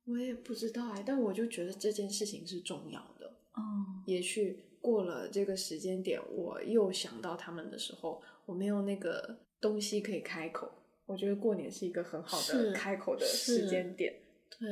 [0.07, 3.33] 我也不知道哎，但我就觉得这件事情是重要的。
[3.57, 10.69] 嗯，也许过了这个时间点，我又想到他们的时候，我没有那个东西可以开口。
[11.11, 14.15] 我觉得过年是一个很好的开口的时间点。
[14.57, 14.69] 对，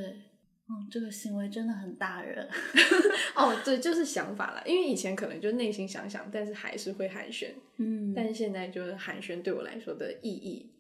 [0.68, 2.48] 嗯，这个行为真的很大人。
[3.34, 4.62] 哦，对，就是想法了。
[4.64, 7.48] 因为以前可能就内心想想，但是还是会寒暄。
[7.78, 10.72] 嗯，但是现在就是寒暄对我来说的意义。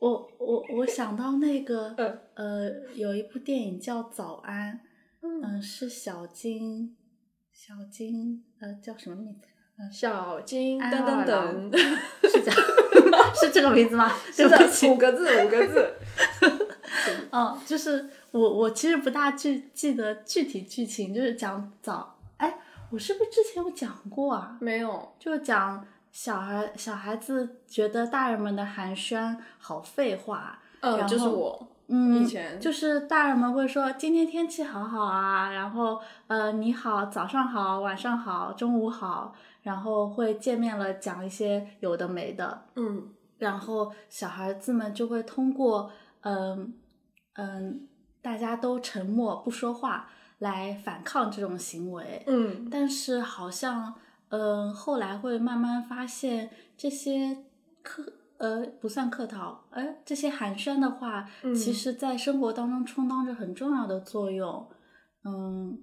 [0.00, 4.74] 我我我想到那个， 呃呃，有一部电影叫《早安》，
[5.20, 6.96] 嗯，嗯，是小金，
[7.52, 9.48] 小金，呃，叫什么名字？
[9.92, 12.60] 小金安噔噔噔，是这样，
[13.34, 14.12] 是这个名字吗？
[14.36, 15.94] 对是的五个字，五个字。
[17.32, 22.56] 嗯，就是我我其实不大记记得具体剧情，就是讲早，哎，
[22.90, 24.56] 我是不是之前有讲过啊？
[24.60, 31.68] 没有，就讲小孩小孩子觉得大人们的寒暄好废话，嗯，然后就是我。
[31.88, 43.08] 嗯，以前就是大人们会说今天天气好好啊，然后呃你好，早上好，晚上好，中午好，然后会见面了讲一些有的没的，嗯。
[43.36, 45.90] 然后小孩子们就会通过
[46.22, 46.72] 嗯
[47.34, 47.88] 嗯
[48.22, 52.68] 大家都沉默不说话来反抗这种行为，嗯。
[52.70, 53.94] 但是好像，
[54.28, 57.44] 嗯、后来会慢慢发现这些
[57.82, 64.68] 客，呃，不算客套，哎，这些寒暄的话，嗯其实在生活当中充当着很重要的作用。
[65.24, 65.78] 嗯，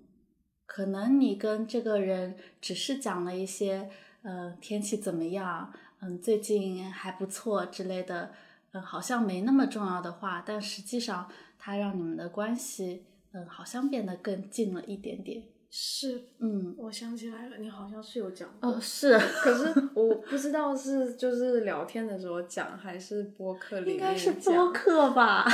[0.65, 3.89] 可能你跟这个人只是讲了一些，
[4.21, 8.31] 呃，天气怎么样，嗯，最近还不错之类的，
[8.73, 15.43] 嗯，好像没那么重要的话，但实际上它让你们的关系，嗯，好像变得更近了一点点。
[15.73, 18.69] 是，嗯，我想起来了，你好像是有讲过。
[18.69, 25.47] 哦，是，可是 我不知道是就是聊天的时候讲，还是播客里面应该是播客吧？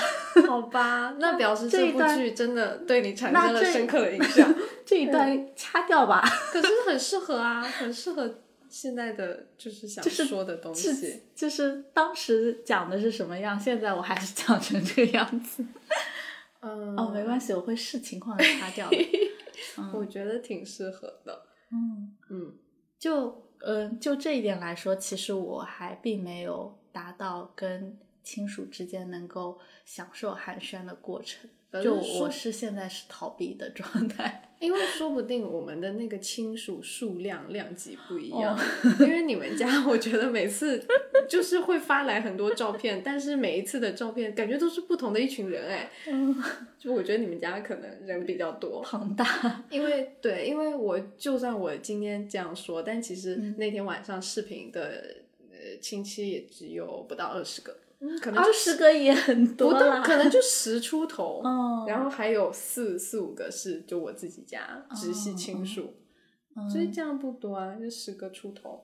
[0.47, 4.51] 好吧， 那表示这一段剧真的对你产生了深刻的影响。
[4.83, 6.23] 这一段掐掉吧。
[6.51, 11.21] 可是很适合啊，很适合现在的就是想说的东西。
[11.35, 15.63] 就是当时讲的是什么样，现在我还是讲成这个样子。
[16.61, 18.97] 嗯，哦，没关系，我会视情况的掐掉的。
[19.93, 21.45] 我觉得挺适合的。
[21.71, 22.53] 嗯，嗯
[22.99, 31.49] 就嗯、就这一点来说，其实我还并没有达到跟亲属之间能够享受寒暄的过程。
[31.83, 34.43] 就我是现在是逃避的状态。
[34.59, 38.59] 因为说不定我们的那个亲属数量量级不一哦样，
[39.01, 40.83] 因为你们家我觉得每次
[41.27, 46.35] 就是会发来很多照片，但是每一次的照片感觉都是不同的一群人哎，嗯，
[46.79, 49.63] 就我觉得你们家可能人比较多，庞大。
[49.69, 53.55] 因为对，因为我就算我今天这样说，但其实嗯。
[53.57, 55.15] 那天晚上视频的
[55.49, 60.01] 呃亲戚也只有不到二十个，嗯，可能二就十个也很不到，多啦。
[60.01, 65.93] 可能就十出头，哦 然后还有四四五个是就我自己家直系亲属，
[66.55, 68.83] 哦所以这样不多啊，就十个出头。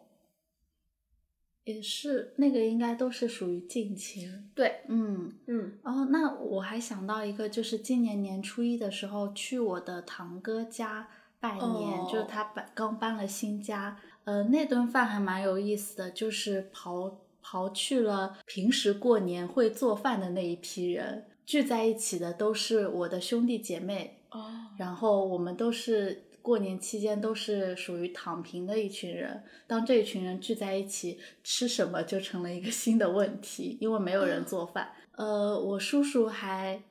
[1.65, 4.49] 也是那个应该都是属于近亲。
[4.53, 5.73] 对，嗯，嗯。
[5.83, 11.07] 哦，那我还想到一个，就是今年年初一的时候去我的堂哥家
[11.39, 29.43] 拜年，哦就是他搬刚搬了新家，呃，那顿饭还蛮有意思的，就是刨刨去了平时过年会做饭的那一批人，聚在一起的都是我的兄弟姐妹，哦，然后我们都是过年期间都是属于躺平的一群人。
[29.65, 34.91] 当这一群人聚在一起，吃什么就成了一个新的问题，因为没有人做饭。
[35.15, 36.83] 呃，我叔叔还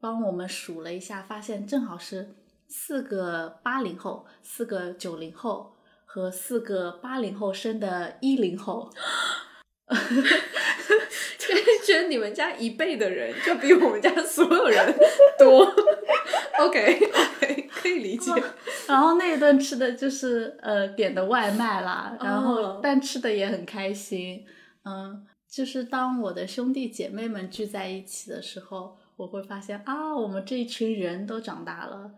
[0.00, 2.34] 帮我们数了一下，发现正好是
[2.68, 5.72] 四个八零后、四个九零后
[6.04, 8.90] 和四个八零后生的一零后。
[11.38, 11.54] 就
[11.86, 14.94] 觉得你们家一辈的人就比我们家所有人
[15.38, 15.64] 多。
[16.58, 18.32] OK OK，可以理解。
[18.88, 24.44] 然后那一顿吃的就是呃点的外卖啦，然后哦但吃的也很开心。
[24.84, 32.10] 嗯，就是当我的兄弟姐妹们聚在一起的时候，我会发现啊，我们这一群人都长大了，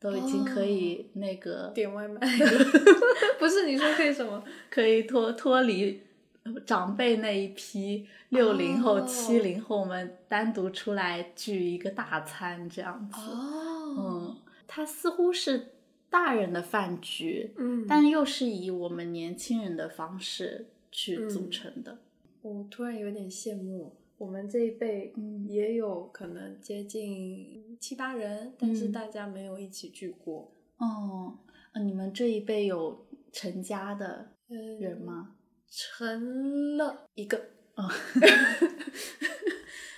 [0.00, 2.20] 都已经可以那个、点外卖，
[3.38, 4.42] 不是你说可以什么？
[4.70, 6.02] 可以脱脱离
[6.66, 13.20] 长辈那一批六零后、哦七零后们单独出来聚一个大餐这样子。
[13.20, 15.72] 哦，嗯，它似乎是
[16.10, 21.98] 大人的饭局，嗯但又是以我们年轻人的方式去组嗯成的。
[22.42, 30.52] 我突然有点羡慕，我们这一辈嗯也有可能接近七八人，但是嗯大家没有一起聚过。
[30.76, 31.38] 哦，
[31.72, 35.36] 呃你们这一辈有成家的嗯人吗？
[35.76, 37.40] 成了一个，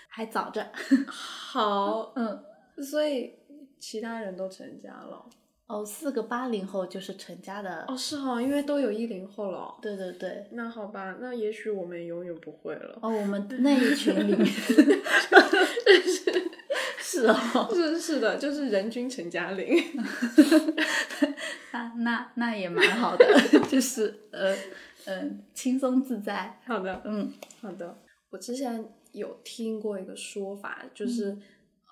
[0.09, 0.66] 还早着。
[1.07, 2.43] 好，嗯，
[2.83, 3.35] 所以
[3.79, 5.27] 其他人都成家了。
[5.66, 7.85] 哦，四个八零后就是成家的。
[7.89, 9.74] 哦，是哈，因为都有一零后了哦。
[9.83, 10.47] 对对对。
[10.53, 12.99] 那好吧，那也许我们永远不会了。
[13.03, 14.47] 哦，我们 那一群里面
[16.99, 19.77] 是哦，是是的，就是人均成家龄。
[21.72, 23.27] 那那那也蛮好的，
[23.68, 24.57] 就是呃
[25.07, 26.61] 嗯轻松自在。
[26.65, 27.99] 好的，嗯，好的。
[28.31, 31.37] 我之前有听过一个说法，就是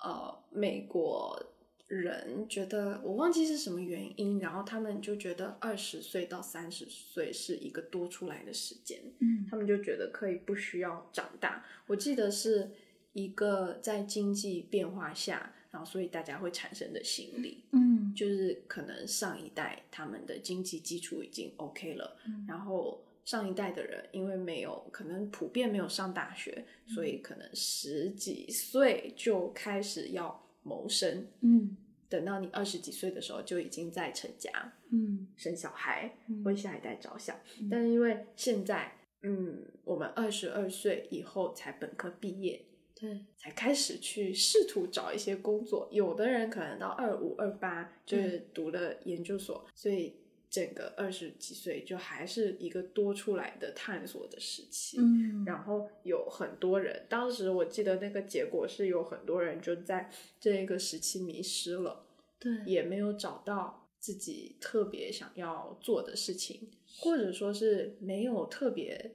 [0.03, 1.51] 呃美国。
[1.87, 11.63] 人觉得我忘记是什么原因，然后他们就觉得二十岁到三十岁是一个多出来的时间，嗯，他们就觉得可以不需要长大。
[11.85, 12.71] 我记得是
[13.13, 22.17] 一个在经济变化下，然后所以大家会产生的心理，嗯，就是可能上一代他们的经济基础已经 OK 了，
[22.47, 30.41] 然后上一代的人因为没有可能普遍没有上大学，所以可能十几岁就开始要。
[30.67, 31.77] 谋生，嗯，
[32.09, 36.11] 等到你二十几岁的时候，就已经在成家，嗯，生小孩，
[36.43, 37.39] 为下一代着想。
[37.69, 42.65] 但是因为现在，嗯，我们二十二岁以后才本科毕业，
[42.99, 45.87] 对，才开始去试图找一些工作。
[45.91, 50.15] 有的人可能到二五二八就是读了研究所，所以。
[50.47, 62.05] 整个二十几岁就还是一个多出来的探索的时期，嗯，然后有很多人，当时我记得那个结果是有很多人就在这个时期迷失了，
[62.39, 66.69] 对，也没有找到自己特别想要做的事情，
[66.99, 69.11] 或者说是没有特别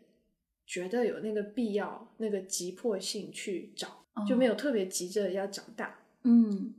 [0.71, 3.89] 觉得有那个必要、那个急迫性去找，
[4.25, 5.99] 就没有特别急着要长大。
[6.23, 6.73] 嗯，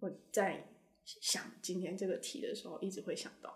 [0.00, 0.66] 我在
[1.04, 3.54] 想今天这个题的时候，一直会想到。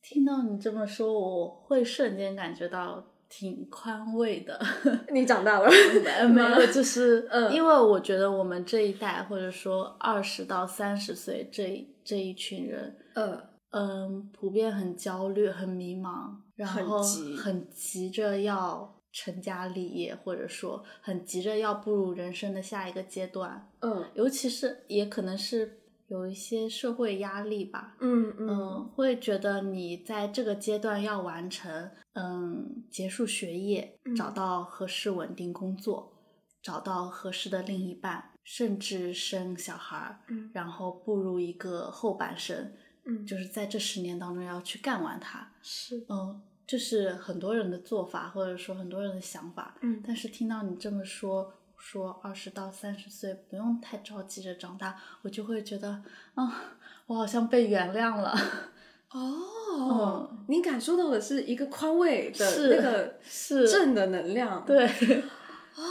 [0.00, 4.58] 听到你这么说，我会瞬间感觉到挺宽慰的。
[5.12, 5.68] 你长大了？
[6.32, 13.38] 没有， 就是因为我觉得我们这一代，或者说二十到三十岁这这一群人，嗯
[13.72, 17.02] 嗯，普遍很焦虑、很迷茫，然后
[17.36, 23.70] 很急着要成家立业，或者说很急着要步入人生的下一个阶段。
[23.80, 25.76] 嗯，尤其是也可能是。
[26.10, 36.12] 有一些社会压力吧，嗯嗯，会觉得你在这个阶段要完成，嗯，结束学业，找到合适稳定工作，
[36.60, 42.72] 找到合适的另一半，甚至生小孩，嗯，然后步入一个后半生，
[43.06, 51.52] 嗯，就是在这十年当中要去干完它，是，嗯，这是很多人的做法，或者说很多人的想法，嗯，但是听到你这么说。
[51.82, 56.02] 说二十到三十岁不用太着急着长大，我就会觉得，
[56.34, 56.62] 啊，
[57.06, 58.36] 我好像被原谅了。
[59.10, 64.62] 哦，你感受到的是一个宽慰的那个是正的能量。
[64.66, 64.86] 对，
[65.74, 65.82] 哦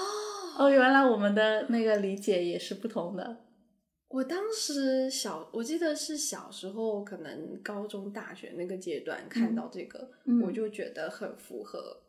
[0.59, 3.37] 哦，原来我们的那个理解也是不同的。
[4.09, 10.11] 我当时小，我记得是小时候，可能高中、大学那个阶段看到这个，
[10.43, 12.01] 我就觉得很符合。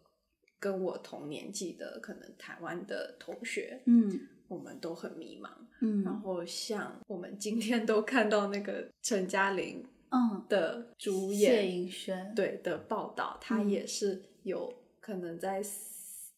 [0.58, 5.48] 跟我同年纪的可能台湾的同学，嗯，我们都很迷茫，
[5.80, 14.70] 嗯，然后像我们今天都看到那个陈嘉玲，嗯的主演谢盈萱，对的报道，他也是有
[15.00, 15.62] 可能在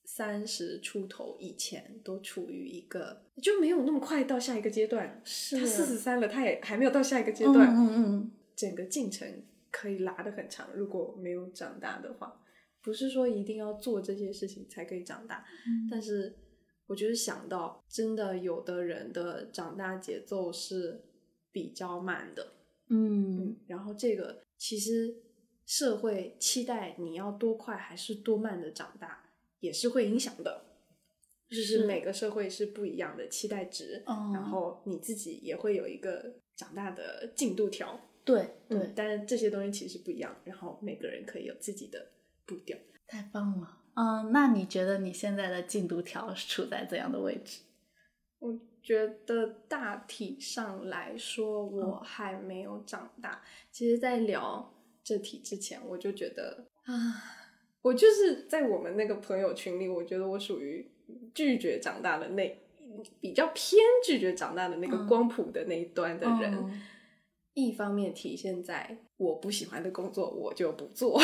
[0.05, 12.39] 三十出头以前都处于一个就没有那么快到下一个阶段，是他四十三了，他也还没有到下一个阶段，嗯嗯，整个进程可以拉得很长，如果没有长大的话。
[12.85, 15.45] 不是说一定要做这些事情才可以长大，
[15.89, 16.37] 但是
[16.89, 21.01] 我就是想到真的有的人的长大节奏是
[21.53, 22.55] 比较慢的，
[22.89, 25.15] 嗯，然后这个其实
[25.65, 29.31] 社会期待你要多快还是多慢的长大
[29.63, 30.67] 也是会影响的，
[31.49, 42.11] 就是每个社会是不一样的期待值，然后你自己也会有一个长大的进度条，对对，但是这些东西其实不一样，然后每个人可以有自己的。
[42.45, 47.61] 步调太棒了，嗯，那你觉得你现在的进度条是处在怎样的位置？
[48.41, 53.45] 我觉得大体上来说，我还没有长大。
[53.71, 56.93] 其实，在聊这题之前，我就觉得啊，
[57.83, 60.89] 我就是在我们那个朋友群里，我觉得我属于
[61.35, 62.59] 拒绝长大的那
[63.20, 66.83] 比较偏拒绝长大的那个光谱的那一端的人。
[67.55, 71.20] 一方面体现在我不喜欢的工作我就不做，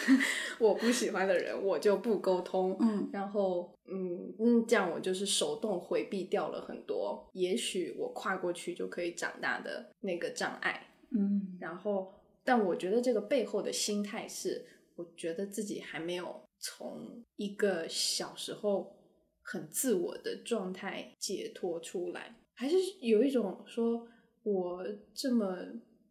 [0.58, 12.10] 我不喜欢的人我就不沟通，嗯，然后嗯嗯，这样我就是手动回避掉了很多，也许我跨过去就可以长大的那个障碍，嗯，然后
[12.42, 14.64] 但我觉得这个背后的心态是，
[14.96, 18.96] 我觉得自己还没有从一个小时候
[19.42, 24.08] 很自我的状态解脱出来，还是有一种说。
[24.48, 25.58] 我这么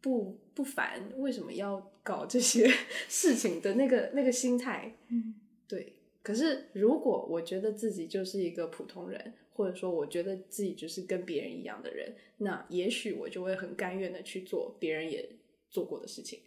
[0.02, 2.70] 不不烦，为什么要搞这些
[3.08, 4.94] 事情的那个那个心态。
[5.08, 5.34] 嗯
[5.66, 15.26] 对，可是如果我觉得自己就是一个普通人，或者说我觉得自己就是跟别人一样的人，那也许我就会很甘愿的去做别人也
[15.70, 16.40] 做过的事情，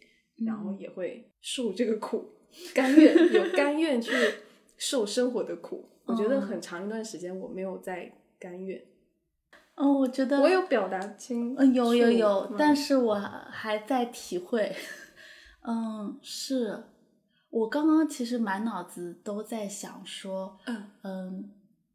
[0.44, 2.24] 然后也会受这个苦，
[2.74, 4.12] 甘愿有甘愿去
[4.76, 5.88] 受生活的苦。
[6.04, 8.82] 我觉得很长一段时间我没有在甘愿，
[9.76, 14.74] 哦，我觉得我有表达清，嗯，有有有，吗但是我还在体会。
[15.62, 16.82] 嗯，是
[17.50, 21.50] 我刚刚其实满脑子都在想说，嗯嗯，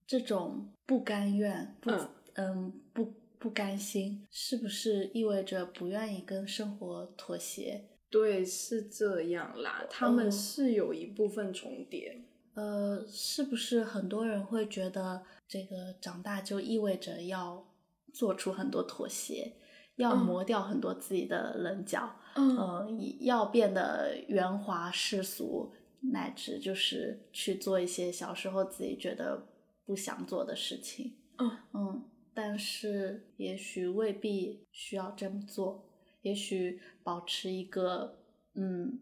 [0.08, 7.84] 这种不甘愿，不嗯嗯不不甘心，是不是意味着不愿意跟生活妥协？
[8.16, 10.32] 对，是这样啦，他们哦。
[10.32, 12.24] 是有一部分重叠。
[12.54, 17.68] 呃，是不是很多人会觉得这个长大就意味着要
[18.14, 19.58] 做出很多妥协，
[19.98, 20.26] 要嗯。
[20.26, 22.56] 磨掉很多自己的棱角，嗯。
[22.56, 22.88] 呃，
[23.20, 25.74] 要变得圆滑世俗，
[26.14, 29.46] 乃至就是去做一些小时候自己觉得
[29.86, 31.18] 不想做的事情。
[31.40, 31.52] 嗯。
[31.74, 32.04] 嗯，
[32.34, 35.90] 但是也许未必需要这么做，
[36.26, 38.18] 也许保持一个
[38.56, 39.00] 嗯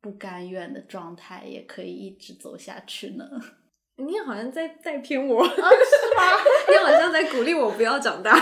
[0.00, 3.28] 不甘愿的状态，也可以一直走下去呢。
[3.96, 5.62] 你好像在带偏我， 是吗？
[6.70, 8.34] 你好像在鼓励我不要长大。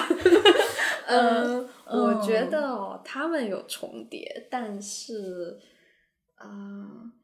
[1.09, 5.59] 嗯，我觉得哦，他们有重叠，但是，
[6.37, 6.47] 啊、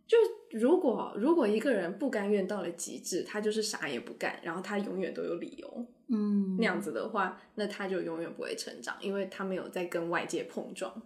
[0.06, 0.16] 就
[0.52, 6.56] 如果如果一个人不甘愿到了极致，他就是啥也不干，然后他永远都有理由，嗯。
[6.56, 11.02] 那样子的话，那他就永远不会成长，因为他没有在跟外界碰撞，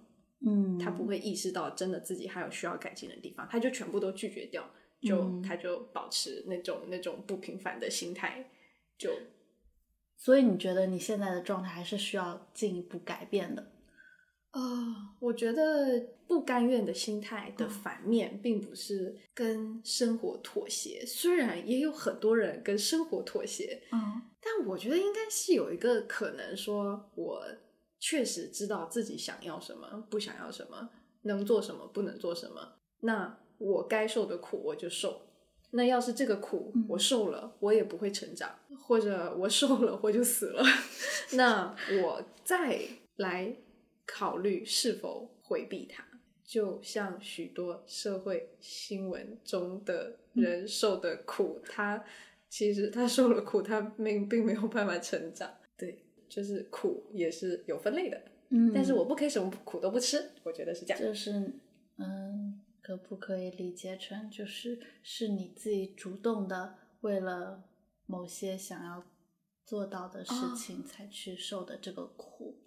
[0.47, 4.71] 嗯，他不会意识到真的自己还有需要改进的地方，他就全部都拒绝掉，
[5.01, 5.43] 就、嗯。
[5.43, 8.51] 他就保持那种那种不平凡的心态，
[8.99, 9.11] 就
[10.17, 13.73] 所以你觉得你现在的状态还是需要进一步改变的？
[14.53, 27.45] 啊、我觉得不甘愿的心态的嗯反面，并不是跟生活妥协，虽然也有很多人跟生活妥协，嗯但我觉得应该是有一个可能，说我
[27.99, 30.91] 确实知道自己想要什么，不想要什么，
[31.23, 32.73] 能做什么，不能做什么。
[33.03, 35.23] 那我该受的苦我就受。
[35.73, 38.51] 那要是这个苦嗯我受了，我也不会成长，
[38.83, 40.65] 或者我受了我就死了，
[41.35, 42.81] 那我再
[43.17, 43.55] 来
[44.13, 46.05] 考虑是否回避它。
[46.43, 52.05] 就像许多社会新闻中的人受的苦，他
[52.49, 55.49] 其实他受了苦，他并并没有办法成长。
[55.79, 61.01] 对，就是苦也是有分类的，嗯，但是我不可以什么苦都不吃，我觉得是这样。
[61.01, 61.31] 就是
[61.99, 67.63] 嗯，可不可以理解成就是是你自己主动的为了
[68.07, 69.05] 某些想要
[69.65, 72.59] 做到的事哦情才去受的这个苦，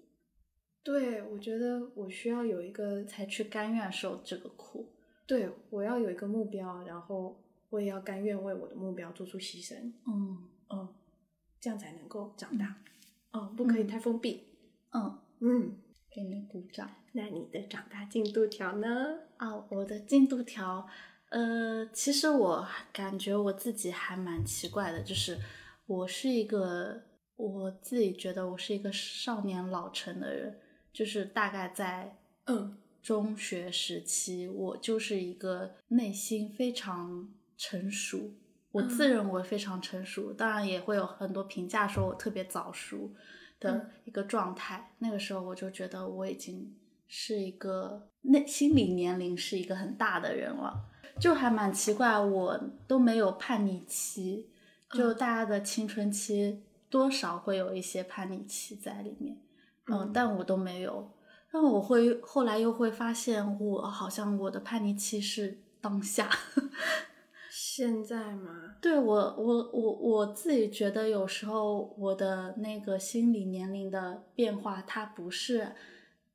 [0.83, 4.91] 对，我觉得我需要有一个，才去甘愿受这个苦。
[5.25, 9.75] 对我要有一个目标，然后我也要甘愿为我的目标做出牺牲，
[10.05, 10.87] 嗯嗯，
[11.59, 12.75] 这样才能够长大。
[13.31, 14.43] 哦，不可以嗯太封闭。
[14.91, 15.77] 嗯，嗯，
[16.11, 16.89] 给你鼓掌。
[17.13, 18.87] 那你的长大进度条呢？
[19.37, 20.85] 啊，我的进度条，
[21.29, 25.37] 呃，其实我感觉我自己还蛮奇怪的，就是
[25.85, 27.01] 我是一个
[27.37, 30.59] 我自己觉得我是一个少年老成的人，
[30.93, 32.15] 就是大概在
[32.45, 32.77] 嗯。
[33.01, 37.27] 中学时期，我就是一个内心非常
[37.57, 38.31] 成熟，
[38.71, 43.13] 我自认为非常成熟，当然也会有很多评价说我特别早熟
[43.59, 43.89] 的嗯。
[44.05, 44.93] 一个状态。
[44.99, 46.73] 那个时候我就觉得我已经
[47.05, 50.85] 是一个内心理年龄是一个很大的人了，
[51.19, 54.47] 就还蛮奇怪，我都没有叛逆期，
[54.91, 59.41] 就嗯大家的青春期多少会有一些叛逆期在里面，嗯
[59.87, 61.11] 嗯，但我都没有。
[61.51, 66.29] 但我会后来又会发现，我好像我的叛逆期是当下。
[67.51, 68.75] 现在吗？
[68.81, 75.73] 对我，我我我自己觉得有时候我的那个心理年龄的变化，它不是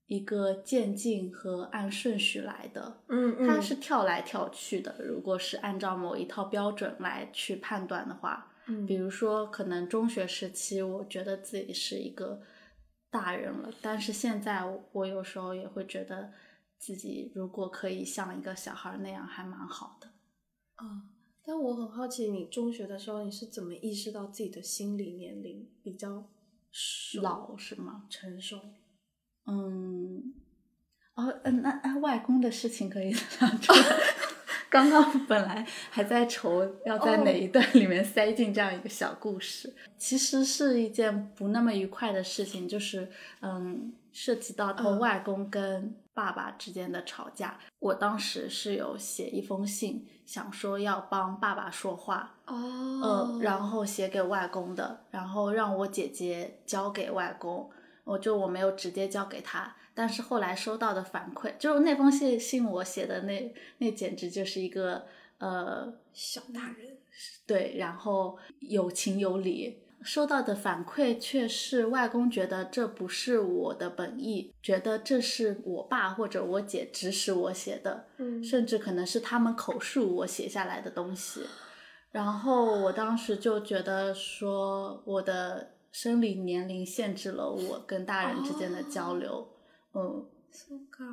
[0.07, 4.95] 一个渐进和按顺序来的，嗯嗯，它是跳来跳去的。
[5.05, 12.41] 如果是按照某一套标准来去判断的话，嗯，比如说可能中学时期，我觉得自己是一个
[13.11, 16.33] 大人了，但是现在我我有时候也会觉得
[16.79, 20.09] 自己如果可以像一个小孩那样，还蛮好的。
[20.77, 21.03] 啊、
[21.45, 26.29] 但我很好奇，你中学的时候你是怎么意识到自己的心理年龄比较
[27.21, 28.07] 老是吗？
[28.11, 28.61] 成熟？
[29.47, 30.35] 嗯，
[31.15, 33.79] 哦，嗯，那那外公的事情可以 拿出来。
[34.71, 43.11] 刚刚本来还在愁要在哪一段里面塞进这样一个小故事，其实是一件不那么愉快的事情，就是
[43.41, 47.59] 嗯，涉及到他外公跟爸爸之间的吵架。
[47.79, 52.55] 我当时是有写一封信，想说要帮爸爸说话，哦，
[53.03, 57.71] 呃，然后写给外公的，然后让我姐姐交给外公，
[58.05, 59.75] 我就我没有直接交给他。
[59.99, 65.05] 但是后来收到的反馈，就是那封信信我写的那那简直就是一个
[65.39, 66.97] 呃小大人，
[67.45, 69.81] 对，然后有情有理。
[70.01, 81.41] 收到的反馈却是外公觉得这不是我的本意，觉得这是我爸或者我姐指使我写的，嗯甚至可能是他们口述我写下来的东西。
[82.13, 89.49] 然后我当时就觉得说，我的生理年龄限制了我跟大人之间的交流。
[89.95, 90.27] 嗯，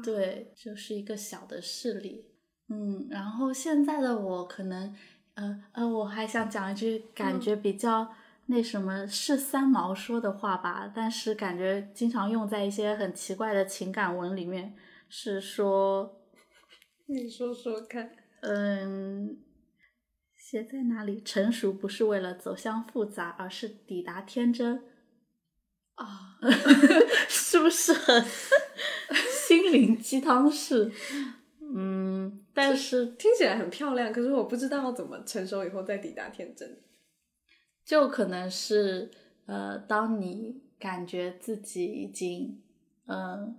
[0.04, 2.26] 对，就是一个小的事例。
[2.68, 4.96] 嗯，然后现在的我可能，
[5.36, 8.14] 呃呃，我还想讲一句感觉比较
[8.48, 14.76] 那什么是三毛说的话吧，但是感觉经常用在一些很奇怪的情感文里面，
[15.10, 16.22] 是说，
[17.08, 18.12] 你说说看。
[18.42, 19.40] 嗯，
[20.36, 21.22] 写在哪里？
[21.24, 24.84] 成熟不是为了走向复杂，而是抵达天真。
[25.96, 26.38] 啊，
[27.28, 28.24] 是不是很
[29.48, 30.92] 心灵鸡汤式？
[31.78, 36.82] 嗯，但是听起来很漂亮，可是我不知道怎么成熟以后再抵达天真。
[37.84, 39.12] 就可能是
[39.46, 42.62] 呃，当你感觉自己已经
[43.08, 43.56] 嗯、呃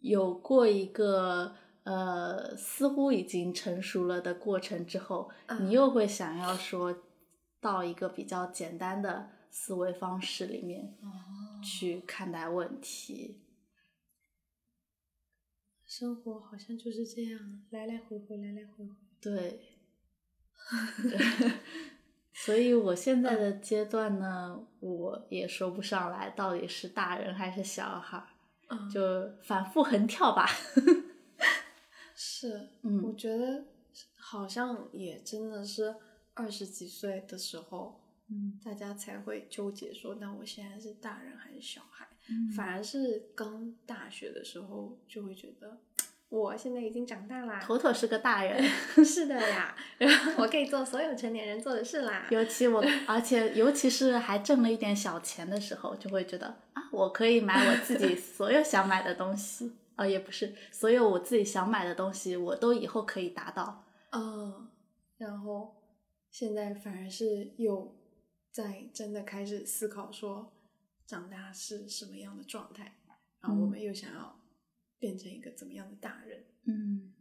[0.00, 1.54] 有过一个
[1.84, 6.96] 呃似乎已经成熟了的过程之后，嗯你又会想要说
[7.60, 10.96] 到一个比较简单的思维方式里面
[11.62, 13.38] 去看待问题。
[15.84, 18.94] 生活好像就是这样，来来回回，来来回回。
[19.20, 19.60] 对，
[22.32, 28.28] 所以我现在的阶段呢，我也说不上来到底是大人还是小孩儿，
[28.70, 30.48] 嗯就反复横跳吧。
[32.16, 33.66] 是，嗯我觉得
[34.16, 35.94] 好像也真的是
[36.32, 38.01] 二十几岁的时候，
[38.32, 42.06] 嗯大家才会纠结说，那我现在是大人还是小孩？
[42.30, 45.78] 嗯反而是刚大学的时候，就会觉得
[46.28, 48.62] 我现在已经长大啦，妥妥是个大人，
[49.04, 52.26] 是的呀， 然后我可以做所有成年人做的事啦。
[52.30, 59.72] 尤其我， 而且尤其是还挣了一点小钱的时候，就会觉得啊，我可以买我自己所有想买的东西。
[59.94, 63.84] 啊，也不是，所有我自己想买的东西，我都以后可以达到。
[64.10, 64.66] 嗯，
[65.18, 65.74] 然后
[66.30, 67.94] 现在反而是又
[68.51, 70.51] 在真的开始思考说，
[71.05, 72.97] 长大是什么样的状态，
[73.41, 74.39] 然后我们又想要
[74.99, 76.43] 变成一个怎么样的大人。
[76.65, 77.13] 嗯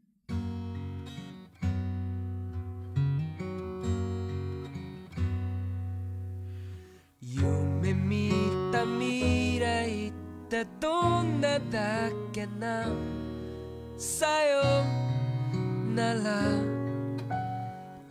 [7.21, 10.13] 夢見た未来っ
[10.49, 12.87] てどんなだっけな
[13.99, 14.85] さよ
[15.95, 16.21] なら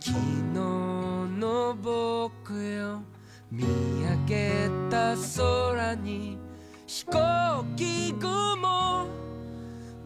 [0.00, 3.02] 昨日の僕よ
[3.50, 6.38] 見上げた空に
[6.86, 9.06] 飛行機雲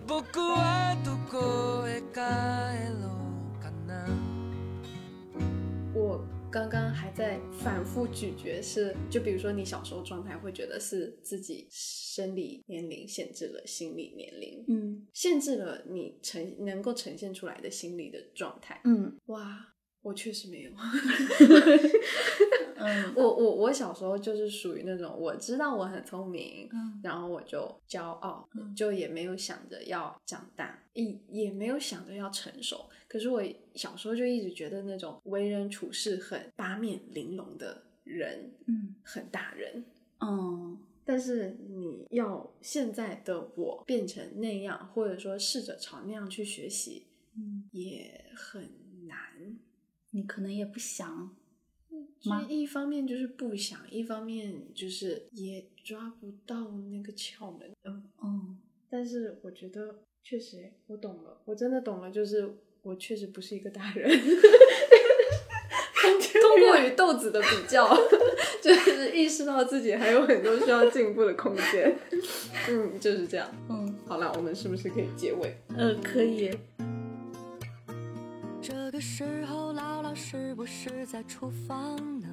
[0.06, 2.20] 僕はどこへ帰
[3.00, 3.10] ろ
[3.58, 4.06] うかな
[5.94, 6.20] 我
[6.50, 18.80] 刚刚还在反复咀嚼是，就比如说你小时候状态会觉得是自己生理年龄限制了心理年龄，嗯限制了你呈能够呈现出来的心理的状态。
[18.84, 19.73] 嗯哇，
[20.05, 20.71] 我确实没有。
[22.77, 32.87] 嗯我我我小时候就是属于那种我知道我很聪明，嗯然后我就骄傲，嗯就也没有想着要长大，也也没有想着要成熟。
[33.07, 33.41] 可是我
[33.73, 39.83] 小时候就一直觉得那种为人处事很八面玲珑的人嗯很大人。
[40.19, 40.77] 嗯
[41.07, 48.69] 但是你要现在的我变成那样，或者说试着朝那样去学习，嗯，也很
[49.07, 49.57] 难。
[50.15, 51.35] 你可能也不想。
[52.19, 57.69] 就是一方面就是不想，一方面就是也抓不到那个窍门。
[57.83, 58.57] 嗯，嗯
[58.89, 62.49] 但是我觉得确实，我懂了，我真的懂了，就是
[62.81, 64.09] 我确实不是一个大人。
[66.41, 67.87] 通过与豆子的比较，
[68.61, 71.95] 就是意识到自己还有很多需要进步的空间。
[72.69, 73.49] 嗯，就是这样。
[73.69, 75.57] 嗯好了，我们是不是可以结尾？
[75.75, 76.51] 呃，可以。
[78.61, 79.64] 这个时候，
[80.15, 82.27] 是不是在厨房呢？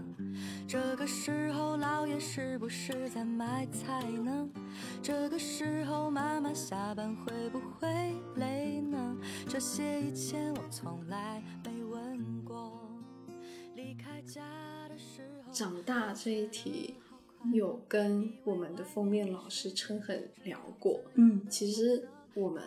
[0.68, 4.48] 这个时候，姥爷是不是在买菜呢？
[5.02, 9.18] 这个时候妈妈下班会不会累呢？
[9.48, 12.80] 这些以前我从来没问过。
[13.74, 14.42] 离开家
[14.88, 16.94] 的时候，长大这一题
[17.52, 21.00] 有跟我们的封面老师陈恒聊过。
[21.14, 22.62] 嗯其实我们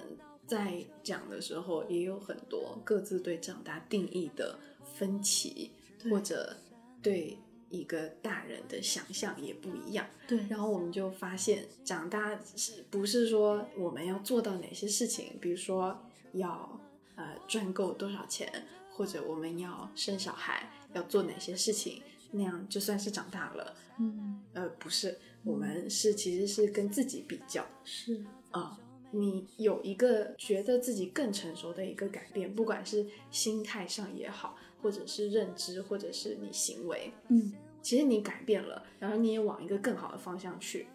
[0.45, 4.59] 在讲的时候也有很多各自对长大定义的
[4.95, 5.71] 分歧，
[6.09, 6.57] 或者
[7.01, 7.37] 对
[7.69, 10.07] 一个大人的想象也不一样。
[10.27, 15.99] 对，然后我们就发现，长大是不是说我们要做到哪些事情，比如说
[16.33, 16.79] 要
[17.15, 18.49] 呃赚够多少钱，
[18.89, 23.75] 或者我们要生小孩，要做哪些事情，那样就算是长大了。
[23.99, 24.41] 嗯。
[24.53, 27.65] 呃，不是，我们是其实是跟自己比较。
[27.83, 28.23] 是。
[28.51, 28.79] 啊、
[29.11, 34.55] 你有一个觉得自己更成熟的一个改变，不管是心态上也好，
[34.85, 40.85] 或者是认知，或者是你行为，嗯其实你改变了，然后你也往一个更好的方向去，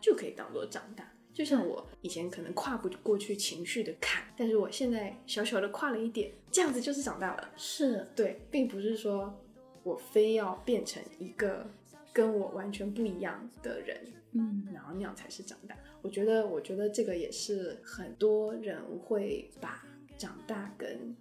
[0.00, 1.06] 就可以当做长大。
[1.30, 7.50] 就像我以前可能跨不过去情绪的坎，但是我现在小小的跨了一点，这样子就是长大了。
[7.54, 9.38] 是对，并不是说
[9.82, 11.66] 我非要变成一个
[12.14, 15.76] 跟我完全不一样的人，嗯然后那样才是长大。
[16.00, 19.86] 我觉得，我觉得这个也是很多人会把
[20.16, 21.14] 长大跟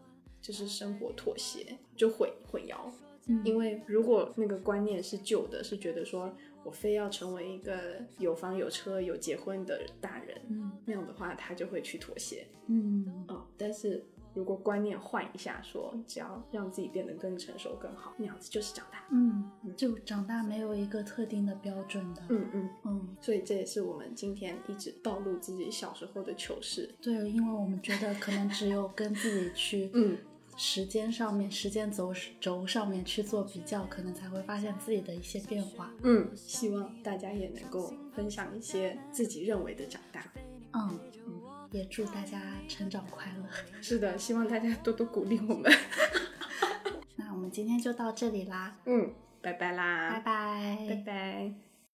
[0.43, 2.91] 就是生活妥协就混混淆。
[3.25, 6.29] 嗯因为如果那个观念是旧的，是觉得说
[6.61, 12.45] 我非要成为一个有房有车有结婚的大人，嗯那样的话他就会去妥协。
[12.67, 19.07] 嗯嗯，但是如果观念换一下说只要让自己变得更成熟更好，那样子就是长大。
[19.09, 22.21] 嗯，就长大没有一个特定的标准的。
[22.27, 26.93] 嗯嗯，嗯，所以这也是我们今天一直暴露自己小时候的糗事。
[27.01, 30.17] 对，因为我们觉得可能只有跟自己去嗯
[30.55, 35.91] 时间上面、时间轴轴上面去做比较，可能才会发现自己的一些变化。
[36.03, 40.23] 嗯，希望大家也能够分享一些自己认为的长大。
[40.73, 41.41] 嗯嗯，
[41.71, 43.45] 也祝大家成长快乐。
[43.81, 45.71] 是的，希望大家多多鼓励我们。
[47.15, 51.72] 那我们今天就到这里啦，嗯，拜拜啦，拜拜，拜拜。